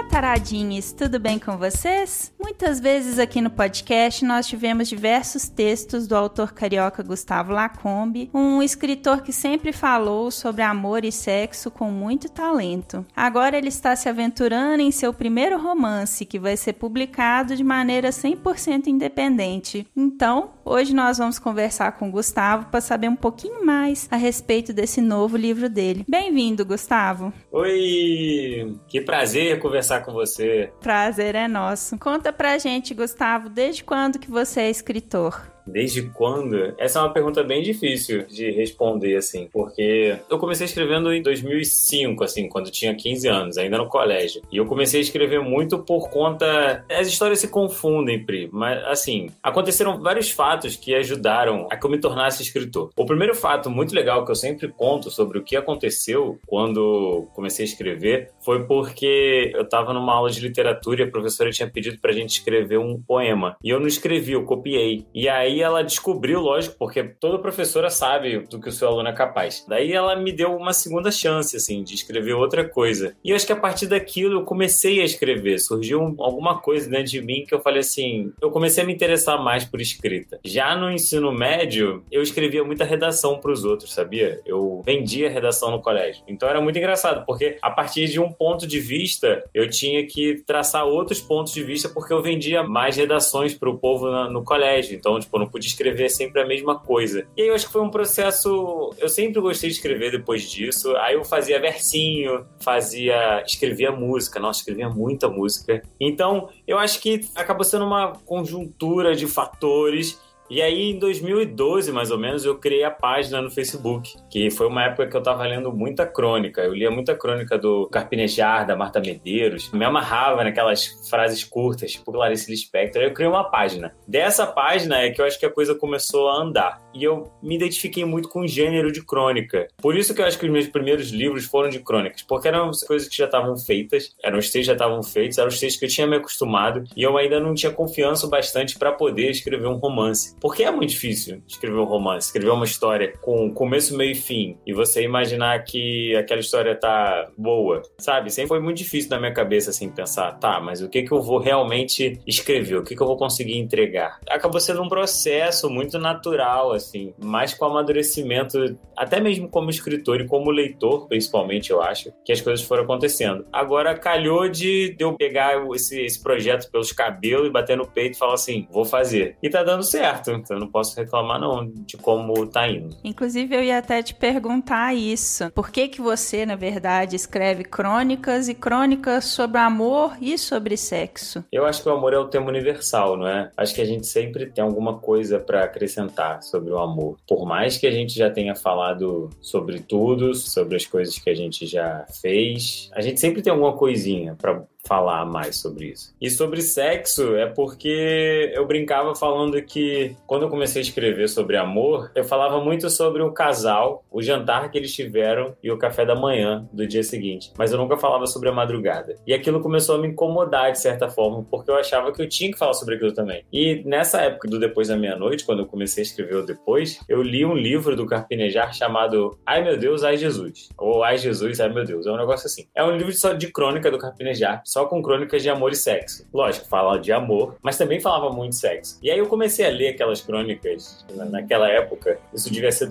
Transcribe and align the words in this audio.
Taradinhos, 0.07 0.91
tudo 0.94 1.19
bem 1.19 1.38
com 1.38 1.57
vocês? 1.57 2.31
Muitas 2.40 2.79
vezes 2.79 3.19
aqui 3.19 3.41
no 3.41 3.50
podcast 3.50 4.23
nós 4.23 4.47
tivemos 4.47 4.88
diversos 4.88 5.50
textos 5.50 6.07
do 6.07 6.16
autor 6.16 6.53
carioca 6.53 7.03
Gustavo 7.03 7.51
Lacombe, 7.51 8.29
um 8.34 8.63
escritor 8.63 9.22
que 9.22 9.34
sempre 9.34 9.73
falou 9.73 10.31
sobre 10.31 10.62
amor 10.62 11.03
e 11.03 11.12
sexo 11.12 11.69
com 11.69 11.91
muito 11.91 12.29
talento. 12.29 13.06
Agora 13.16 13.57
ele 13.57 13.68
está 13.68 13.95
se 13.95 14.07
aventurando 14.07 14.81
em 14.81 14.91
seu 14.91 15.13
primeiro 15.13 15.62
romance, 15.62 16.25
que 16.25 16.39
vai 16.39 16.56
ser 16.56 16.74
publicado 16.74 17.56
de 17.56 17.63
maneira 17.63 18.09
100% 18.09 18.88
independente. 18.88 19.85
Então, 19.95 20.51
hoje 20.67 20.94
nós 20.94 21.17
vamos 21.17 21.39
conversar 21.39 21.94
com 21.94 22.09
o 22.09 22.11
Gustavo 22.11 22.67
para 22.69 22.81
saber 22.81 23.07
um 23.07 23.16
pouquinho 23.16 23.66
mais 23.66 24.07
a 24.11 24.16
respeito 24.16 24.73
desse 24.73 25.01
novo 25.01 25.38
livro 25.38 25.69
dele. 25.69 26.05
Bem-vindo, 26.07 26.66
Gustavo. 26.66 27.33
Oi, 27.51 28.77
que 28.88 29.01
prazer 29.01 29.59
conversar 29.59 30.01
com 30.01 30.11
você. 30.11 30.72
Prazer 30.81 31.35
é 31.35 31.47
nosso. 31.47 31.97
Conta 31.97 32.31
pra 32.31 32.57
gente, 32.57 32.94
Gustavo, 32.94 33.50
desde 33.50 33.83
quando 33.83 34.19
que 34.19 34.29
você 34.29 34.61
é 34.61 34.69
escritor? 34.69 35.56
Desde 35.67 36.03
quando? 36.03 36.73
Essa 36.78 37.00
é 37.00 37.01
uma 37.01 37.13
pergunta 37.13 37.44
bem 37.44 37.61
difícil 37.61 38.25
de 38.28 38.51
responder, 38.51 39.16
assim, 39.16 39.50
porque 39.51 40.17
eu 40.29 40.39
comecei 40.39 40.66
escrevendo 40.66 41.13
em 41.13 41.22
2005, 41.22 42.23
assim, 42.23 42.47
quando 42.47 42.72
tinha 42.72 42.95
15 42.95 43.28
anos, 43.28 43.57
ainda 43.57 43.77
no 43.77 43.88
colégio. 43.88 44.41
E 44.51 44.57
eu 44.57 44.66
comecei 44.66 45.00
a 45.00 45.03
escrever 45.03 45.41
muito 45.41 45.79
por 45.79 46.09
conta. 46.09 46.85
As 46.89 47.07
histórias 47.07 47.39
se 47.39 47.47
confundem, 47.47 48.25
Pri, 48.25 48.50
mas, 48.51 48.83
assim, 48.85 49.29
aconteceram 49.44 50.01
vários 50.01 50.31
fatos 50.31 50.75
que 50.75 50.95
ajudaram 50.95 51.67
a 51.69 51.77
que 51.77 51.85
eu 51.85 51.89
me 51.89 52.00
tornasse 52.00 52.41
escritor. 52.41 52.91
O 52.95 53.06
primeiro 53.06 53.35
fato 53.35 53.69
muito 53.69 53.94
legal 53.94 54.25
que 54.25 54.31
eu 54.31 54.35
sempre 54.35 54.67
conto 54.67 55.09
sobre 55.11 55.38
o 55.38 55.44
que 55.44 55.56
aconteceu 55.56 56.39
quando 56.47 57.27
comecei 57.33 57.66
a 57.66 57.67
escrever 57.67 58.31
foi 58.44 58.66
porque 58.66 59.51
eu 59.53 59.67
tava 59.67 59.94
numa 59.94 60.13
aula 60.13 60.29
de 60.29 60.39
literatura 60.39 61.01
e 61.01 61.06
a 61.06 61.11
professora 61.11 61.51
tinha 61.51 61.69
pedido 61.69 62.00
pra 62.00 62.11
gente 62.11 62.31
escrever 62.39 62.77
um 62.79 63.01
poema. 63.01 63.57
E 63.63 63.69
eu 63.69 63.79
não 63.79 63.88
escrevi, 63.88 64.33
eu 64.33 64.44
copiei. 64.44 65.06
E 65.13 65.27
aí 65.27 65.56
ela 65.62 65.84
descobriu, 65.84 66.40
lógico, 66.40 66.75
porque 66.78 67.03
toda 67.03 67.40
professora 67.40 67.90
sabe 67.90 68.40
do 68.40 68.59
que 68.59 68.69
o 68.69 68.72
seu 68.72 68.88
aluno 68.88 69.09
é 69.09 69.13
capaz. 69.13 69.66
Daí 69.68 69.91
ela 69.91 70.16
me 70.16 70.31
deu 70.31 70.56
uma 70.56 70.73
segunda 70.73 71.12
chance, 71.12 71.56
assim, 71.56 71.84
de 71.84 71.95
escrever 71.95 72.34
outra 72.34 72.68
coisa. 72.68 73.16
E 73.23 73.31
eu 73.31 73.35
acho 73.35 73.45
que 73.45 73.53
a 73.53 73.57
partir 73.57 73.88
daquilo 73.88 74.40
eu 74.40 74.44
comecei 74.44 75.01
a 75.01 75.06
escrever. 75.06 75.59
Surgiu 75.59 76.15
alguma 76.19 76.59
coisa 76.59 76.89
dentro 76.89 77.12
de 77.12 77.21
mim 77.21 77.45
que 77.48 77.54
eu 77.54 77.62
falei 77.62 77.80
assim, 77.80 78.31
eu 78.42 78.51
comecei 78.51 78.83
a 78.83 78.88
me 78.88 78.94
interessar 78.94 79.42
mais 79.42 79.65
por 79.65 79.81
escrita. 79.81 80.39
Já 80.44 80.75
no 80.75 80.92
ensino 80.92 81.31
médio, 81.31 82.04
eu 82.12 82.21
escrevia 82.21 82.63
muita 82.63 82.83
redação 82.83 83.39
para 83.39 83.51
os 83.51 83.63
outros, 83.63 83.94
sabia? 83.94 84.42
Eu 84.45 84.81
vendia 84.86 85.30
redação 85.30 85.71
no 85.71 85.81
colégio. 85.81 86.24
Então 86.27 86.48
era 86.48 86.62
muito 86.62 86.77
engraçado, 86.77 87.25
porque 87.25 87.57
a 87.62 87.69
partir 87.69 88.07
de 88.07 88.19
um 88.19 88.31
ponto 88.31 88.68
de 88.68 88.80
vista, 88.80 89.44
eu 89.54 89.69
tinha 89.69 90.06
que 90.06 90.44
traçar 90.45 90.86
outros 90.86 91.21
pontos 91.21 91.54
de 91.54 91.63
vista 91.63 91.89
porque 91.89 92.13
eu 92.13 92.21
vendia 92.21 92.63
mais 92.63 92.95
redações 92.95 93.54
para 93.54 93.69
o 93.69 93.77
povo 93.77 94.09
no 94.30 94.44
colégio. 94.44 94.95
Então, 94.95 95.19
tipo, 95.19 95.38
no 95.38 95.46
não 95.47 95.51
podia 95.51 95.69
escrever 95.69 96.09
sempre 96.09 96.41
a 96.41 96.45
mesma 96.45 96.77
coisa. 96.79 97.27
E 97.35 97.41
aí 97.41 97.47
eu 97.47 97.55
acho 97.55 97.65
que 97.65 97.71
foi 97.71 97.81
um 97.81 97.89
processo. 97.89 98.94
Eu 98.99 99.09
sempre 99.09 99.41
gostei 99.41 99.69
de 99.69 99.75
escrever 99.77 100.11
depois 100.11 100.49
disso. 100.49 100.95
Aí 100.97 101.15
eu 101.15 101.23
fazia 101.23 101.59
versinho, 101.59 102.45
fazia. 102.59 103.44
escrevia 103.45 103.91
música. 103.91 104.39
Nossa, 104.39 104.59
escrevia 104.59 104.89
muita 104.89 105.29
música. 105.29 105.81
Então, 105.99 106.49
eu 106.67 106.77
acho 106.77 106.99
que 107.01 107.21
acabou 107.35 107.63
sendo 107.63 107.85
uma 107.85 108.13
conjuntura 108.25 109.15
de 109.15 109.25
fatores 109.27 110.19
E 110.49 110.61
aí, 110.61 110.91
em 110.91 110.99
2012, 110.99 111.91
mais 111.91 112.09
ou 112.09 112.17
menos, 112.17 112.45
eu 112.45 112.57
criei 112.57 112.83
a 112.83 112.91
página 112.91 113.41
no 113.41 113.51
Facebook, 113.51 114.15
que 114.38 114.51
foi 114.51 114.68
uma 114.68 114.84
época 114.84 115.07
que 115.07 115.18
eu 115.18 115.24
tava 115.24 115.44
lendo 115.48 115.74
muita 115.74 116.06
crônica. 116.06 116.62
Eu 116.62 116.72
lia 116.72 116.92
muita 116.92 117.16
crônica 117.16 117.57
do 117.57 117.88
Carpinejar, 117.88 118.68
da 118.68 118.75
Marta 118.75 119.00
Medeiros. 119.00 119.72
Me 119.72 119.84
amarrava 119.84 120.44
naquelas 120.44 120.86
frases 121.10 121.44
curtas, 121.44 121.94
tipo 121.94 122.12
Clarice 122.12 122.51
Lispector. 122.51 123.01
Eu 123.01 123.13
criei 123.13 123.28
uma 123.28 123.45
página. 123.45 123.95
Dessa 124.07 124.45
página 124.45 125.00
é 125.00 125.10
que 125.10 125.19
eu 125.19 125.25
acho 125.25 125.39
que 125.39 125.45
a 125.48 125.50
coisa 125.50 125.74
começou 125.74 126.30
a 126.30 126.39
andar. 126.39 126.80
E 126.94 127.04
eu 127.04 127.31
me 127.42 127.56
identifiquei 127.56 128.06
muito 128.06 128.30
com 128.30 128.42
o 128.42 128.48
gênero 128.48 128.92
de 128.92 129.04
crônica. 129.04 129.68
Por 129.78 129.95
isso 129.95 130.13
que 130.13 130.22
eu 130.22 130.25
acho 130.25 130.38
que 130.38 130.45
os 130.45 130.51
meus 130.51 130.68
primeiros 130.68 131.10
livros 131.10 131.45
foram 131.45 131.69
de 131.69 131.80
crônicas, 131.80 132.22
porque 132.22 132.48
eram 132.48 132.69
coisas 132.88 133.07
que 133.07 133.18
já 133.18 133.25
estavam 133.25 133.57
feitas, 133.57 134.16
eram 134.24 134.38
os 134.38 134.45
textos 134.51 134.68
já 134.68 134.74
estavam 134.74 135.01
feitos, 135.01 135.38
eram 135.38 135.48
os 135.48 135.60
textos 135.60 135.80
que 135.80 135.86
eu 135.86 135.90
tinha 135.90 136.06
me 136.06 136.18
acostumado 136.18 136.83
e 136.95 137.01
eu 137.01 137.18
ainda 137.18 137.40
não 137.40 137.54
tinha 137.56 137.72
confiança 137.72 138.28
bastante 138.28 138.78
para 138.78 138.92
poder 138.92 139.31
escrever 139.31 139.68
um 139.68 139.78
romance. 139.78 140.36
Porque 140.40 140.63
é 140.63 140.72
muito 140.72 140.92
difícil 140.92 141.42
escrever 141.48 141.78
um 141.78 141.86
romance, 141.86 142.28
escrever 142.28 142.51
uma 142.51 142.66
história 142.66 143.13
com 143.22 143.51
começo, 143.51 143.95
meio 143.95 144.12
e 144.12 144.16
fim 144.27 144.57
e 144.65 144.74
você 144.74 145.01
imaginar 145.03 145.63
que 145.63 146.15
aquela 146.15 146.41
história 146.41 146.75
tá 146.75 147.29
boa, 147.38 147.81
sabe? 147.97 148.29
Sempre 148.29 148.50
foi 148.50 148.59
muito 148.59 148.77
difícil 148.77 149.09
na 149.09 149.19
minha 149.19 149.33
cabeça 149.33 149.69
assim 149.69 149.89
pensar, 149.89 150.33
tá, 150.33 150.59
mas 150.59 150.81
o 150.81 150.89
que 150.89 151.03
que 151.03 151.12
eu 151.12 151.21
vou 151.21 151.39
realmente 151.39 152.19
escrever? 152.27 152.75
O 152.75 152.83
que 152.83 152.95
que 152.95 153.01
eu 153.01 153.07
vou 153.07 153.18
conseguir 153.18 153.57
entregar? 153.57 154.19
Acabou 154.29 154.59
sendo 154.59 154.81
um 154.81 154.89
processo 154.89 155.69
muito 155.69 155.97
natural 155.97 156.74
assim, 156.74 157.13
mais 157.18 157.53
com 157.53 157.65
amadurecimento, 157.65 158.77
até 158.95 159.19
mesmo 159.19 159.47
como 159.47 159.69
escritor 159.69 160.19
e 160.21 160.27
como 160.27 160.51
leitor, 160.51 161.07
principalmente, 161.07 161.71
eu 161.71 161.81
acho, 161.81 162.12
que 162.25 162.31
as 162.31 162.41
coisas 162.41 162.65
foram 162.65 162.83
acontecendo. 162.83 163.45
Agora 163.51 163.97
calhou 163.97 164.50
de 164.50 164.95
eu 165.00 165.13
pegar 165.13 165.65
esse, 165.73 166.01
esse 166.01 166.21
projeto 166.21 166.69
pelos 166.71 166.91
cabelos 166.91 167.47
e 167.47 167.51
bater 167.51 167.77
no 167.77 167.88
peito 167.88 168.15
e 168.15 168.18
falar 168.18 168.33
assim, 168.33 168.68
vou 168.71 168.85
fazer. 168.85 169.38
E 169.41 169.50
tá 169.50 169.63
dando 169.63 169.83
certo, 169.83 170.31
então 170.31 170.57
eu 170.57 170.62
não 170.62 170.68
posso 170.68 170.95
reclamar 170.97 171.39
não 171.39 171.65
de 171.68 171.97
como 171.97 172.45
tá 172.47 172.68
indo. 172.68 172.95
Inclusive 173.03 173.56
eu 173.56 173.63
ia 173.63 173.77
até 173.77 174.01
te 174.07 174.15
perguntar 174.15 174.95
isso. 174.95 175.51
Por 175.51 175.69
que 175.69 175.88
que 175.88 176.01
você, 176.01 176.45
na 176.45 176.56
verdade, 176.56 177.15
escreve 177.15 177.63
crônicas 177.63 178.48
e 178.48 178.54
crônicas 178.54 179.25
sobre 179.25 179.59
amor 179.59 180.18
e 180.21 180.38
sobre 180.38 180.77
sexo? 180.77 181.44
Eu 181.51 181.65
acho 181.65 181.83
que 181.83 181.89
o 181.89 181.92
amor 181.92 182.13
é 182.13 182.18
o 182.18 182.27
tema 182.27 182.48
universal, 182.48 183.18
não 183.18 183.27
é? 183.27 183.51
Acho 183.57 183.75
que 183.75 183.81
a 183.81 183.86
gente 183.86 184.07
sempre 184.07 184.48
tem 184.48 184.63
alguma 184.63 184.98
coisa 185.00 185.39
para 185.39 185.63
acrescentar 185.63 186.42
sobre 186.44 186.71
o 186.71 186.80
amor. 186.80 187.18
Por 187.27 187.45
mais 187.45 187.77
que 187.77 187.88
a 187.88 187.92
gente 187.92 188.15
já 188.15 188.30
tenha 188.30 188.56
falado 188.56 189.30
sobre 189.42 189.80
tudo, 189.80 190.33
sobre 190.33 190.75
as 190.75 190.86
coisas 190.86 191.18
que 191.18 191.30
a 191.30 191.36
gente 191.36 191.65
já 191.65 192.06
fez, 192.21 192.89
a 192.94 193.01
gente 193.01 193.19
sempre 193.19 193.42
tem 193.42 193.51
alguma 193.51 193.74
coisinha 193.74 194.36
para 194.36 194.63
falar 194.88 195.25
mais 195.25 195.57
sobre 195.57 195.88
isso. 195.88 196.16
E 196.22 196.30
sobre 196.30 196.62
sexo 196.62 197.36
é 197.36 197.45
porque 197.45 198.51
eu 198.54 198.66
brincava 198.66 199.13
falando 199.16 199.62
que 199.62 200.16
quando 200.25 200.44
eu 200.44 200.50
comecei 200.50 200.81
a 200.81 200.86
escrever 200.86 201.28
sobre 201.28 201.57
amor, 201.57 202.12
eu 202.16 202.24
falava 202.24 202.60
muito 202.60 202.89
sobre 202.89 203.22
o 203.22 203.31
casal, 203.31 204.04
o 204.12 204.22
jantar 204.22 204.72
que 204.72 204.78
eles 204.78 204.94
tiveram 204.94 205.56
e 205.62 205.72
o 205.72 205.78
café 205.78 206.06
da 206.06 206.16
manhã 206.16 206.68
do 206.72 206.88
dia 206.88 207.04
seguinte, 207.04 207.51
mas 207.57 207.72
eu 207.72 207.78
nunca 207.78 207.98
falava 207.98 208.25
sobre 208.28 208.50
a 208.50 208.51
madrugada. 208.51 209.16
E 209.25 209.34
aquilo 209.34 209.60
começou 209.60 209.95
a 209.95 210.00
me 210.00 210.07
incomodar 210.07 210.72
de 210.72 210.80
certa 210.80 211.10
forma, 211.10 211.45
porque 211.50 211.69
eu 211.69 211.75
achava 211.75 212.12
que 212.12 212.22
eu 212.22 212.30
tinha 212.30 212.51
que 212.51 212.57
falar 212.57 212.74
sobre 212.74 212.95
aquilo 212.95 213.13
também. 213.13 213.44
E 213.51 213.83
nessa 213.86 214.22
época 214.22 214.48
do 214.48 214.60
Depois 214.60 214.88
da 214.88 214.95
Meia-Noite, 214.95 215.45
quando 215.45 215.60
eu 215.60 215.66
comecei 215.66 216.04
a 216.04 216.06
escrever 216.06 216.36
o 216.36 216.45
Depois, 216.45 217.00
eu 217.07 217.22
li 217.22 217.45
um 217.45 217.56
livro 217.56 217.95
do 217.95 218.06
Carpinejar 218.06 218.74
chamado 218.74 219.38
Ai 219.45 219.63
Meu 219.63 219.78
Deus, 219.78 220.04
Ai 220.04 220.18
Jesus. 220.18 220.69
Ou 220.78 221.04
Ai 221.04 221.18
Jesus, 221.18 221.60
Ai 221.60 221.69
Meu 221.69 221.83
Deus. 221.83 222.06
É 222.06 222.12
um 222.12 222.18
negócio 222.18 222.48
assim. 222.48 222.68
É 222.75 222.83
um 222.83 222.95
livro 222.95 223.13
só 223.13 223.33
de 223.33 223.51
crônica 223.51 223.90
do 223.92 223.98
Carpinejar, 223.98 224.62
só 224.66 224.76
com 224.85 225.01
crônicas 225.01 225.41
de 225.41 225.50
amor 225.50 225.71
e 225.71 225.75
sexo. 225.75 226.27
Lógico, 226.33 226.68
fala 226.68 227.00
de 227.00 227.12
amor, 227.12 227.56
mas 227.62 227.77
também 227.77 228.00
falava 228.00 228.29
muito 228.29 228.51
de 228.51 228.57
sexo. 228.59 229.00
E 229.01 229.09
aí 229.09 229.18
eu 229.18 229.27
comecei 229.27 229.65
a 229.65 229.69
ler 229.69 229.89
aquelas 229.89 230.21
crônicas 230.21 231.06
naquela 231.29 231.69
época, 231.69 232.19
isso 232.33 232.51
devia 232.51 232.71
ser 232.71 232.88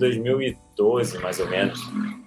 2012, 0.77 1.17
mais 1.19 1.39
ou 1.39 1.47
menos. 1.47 1.79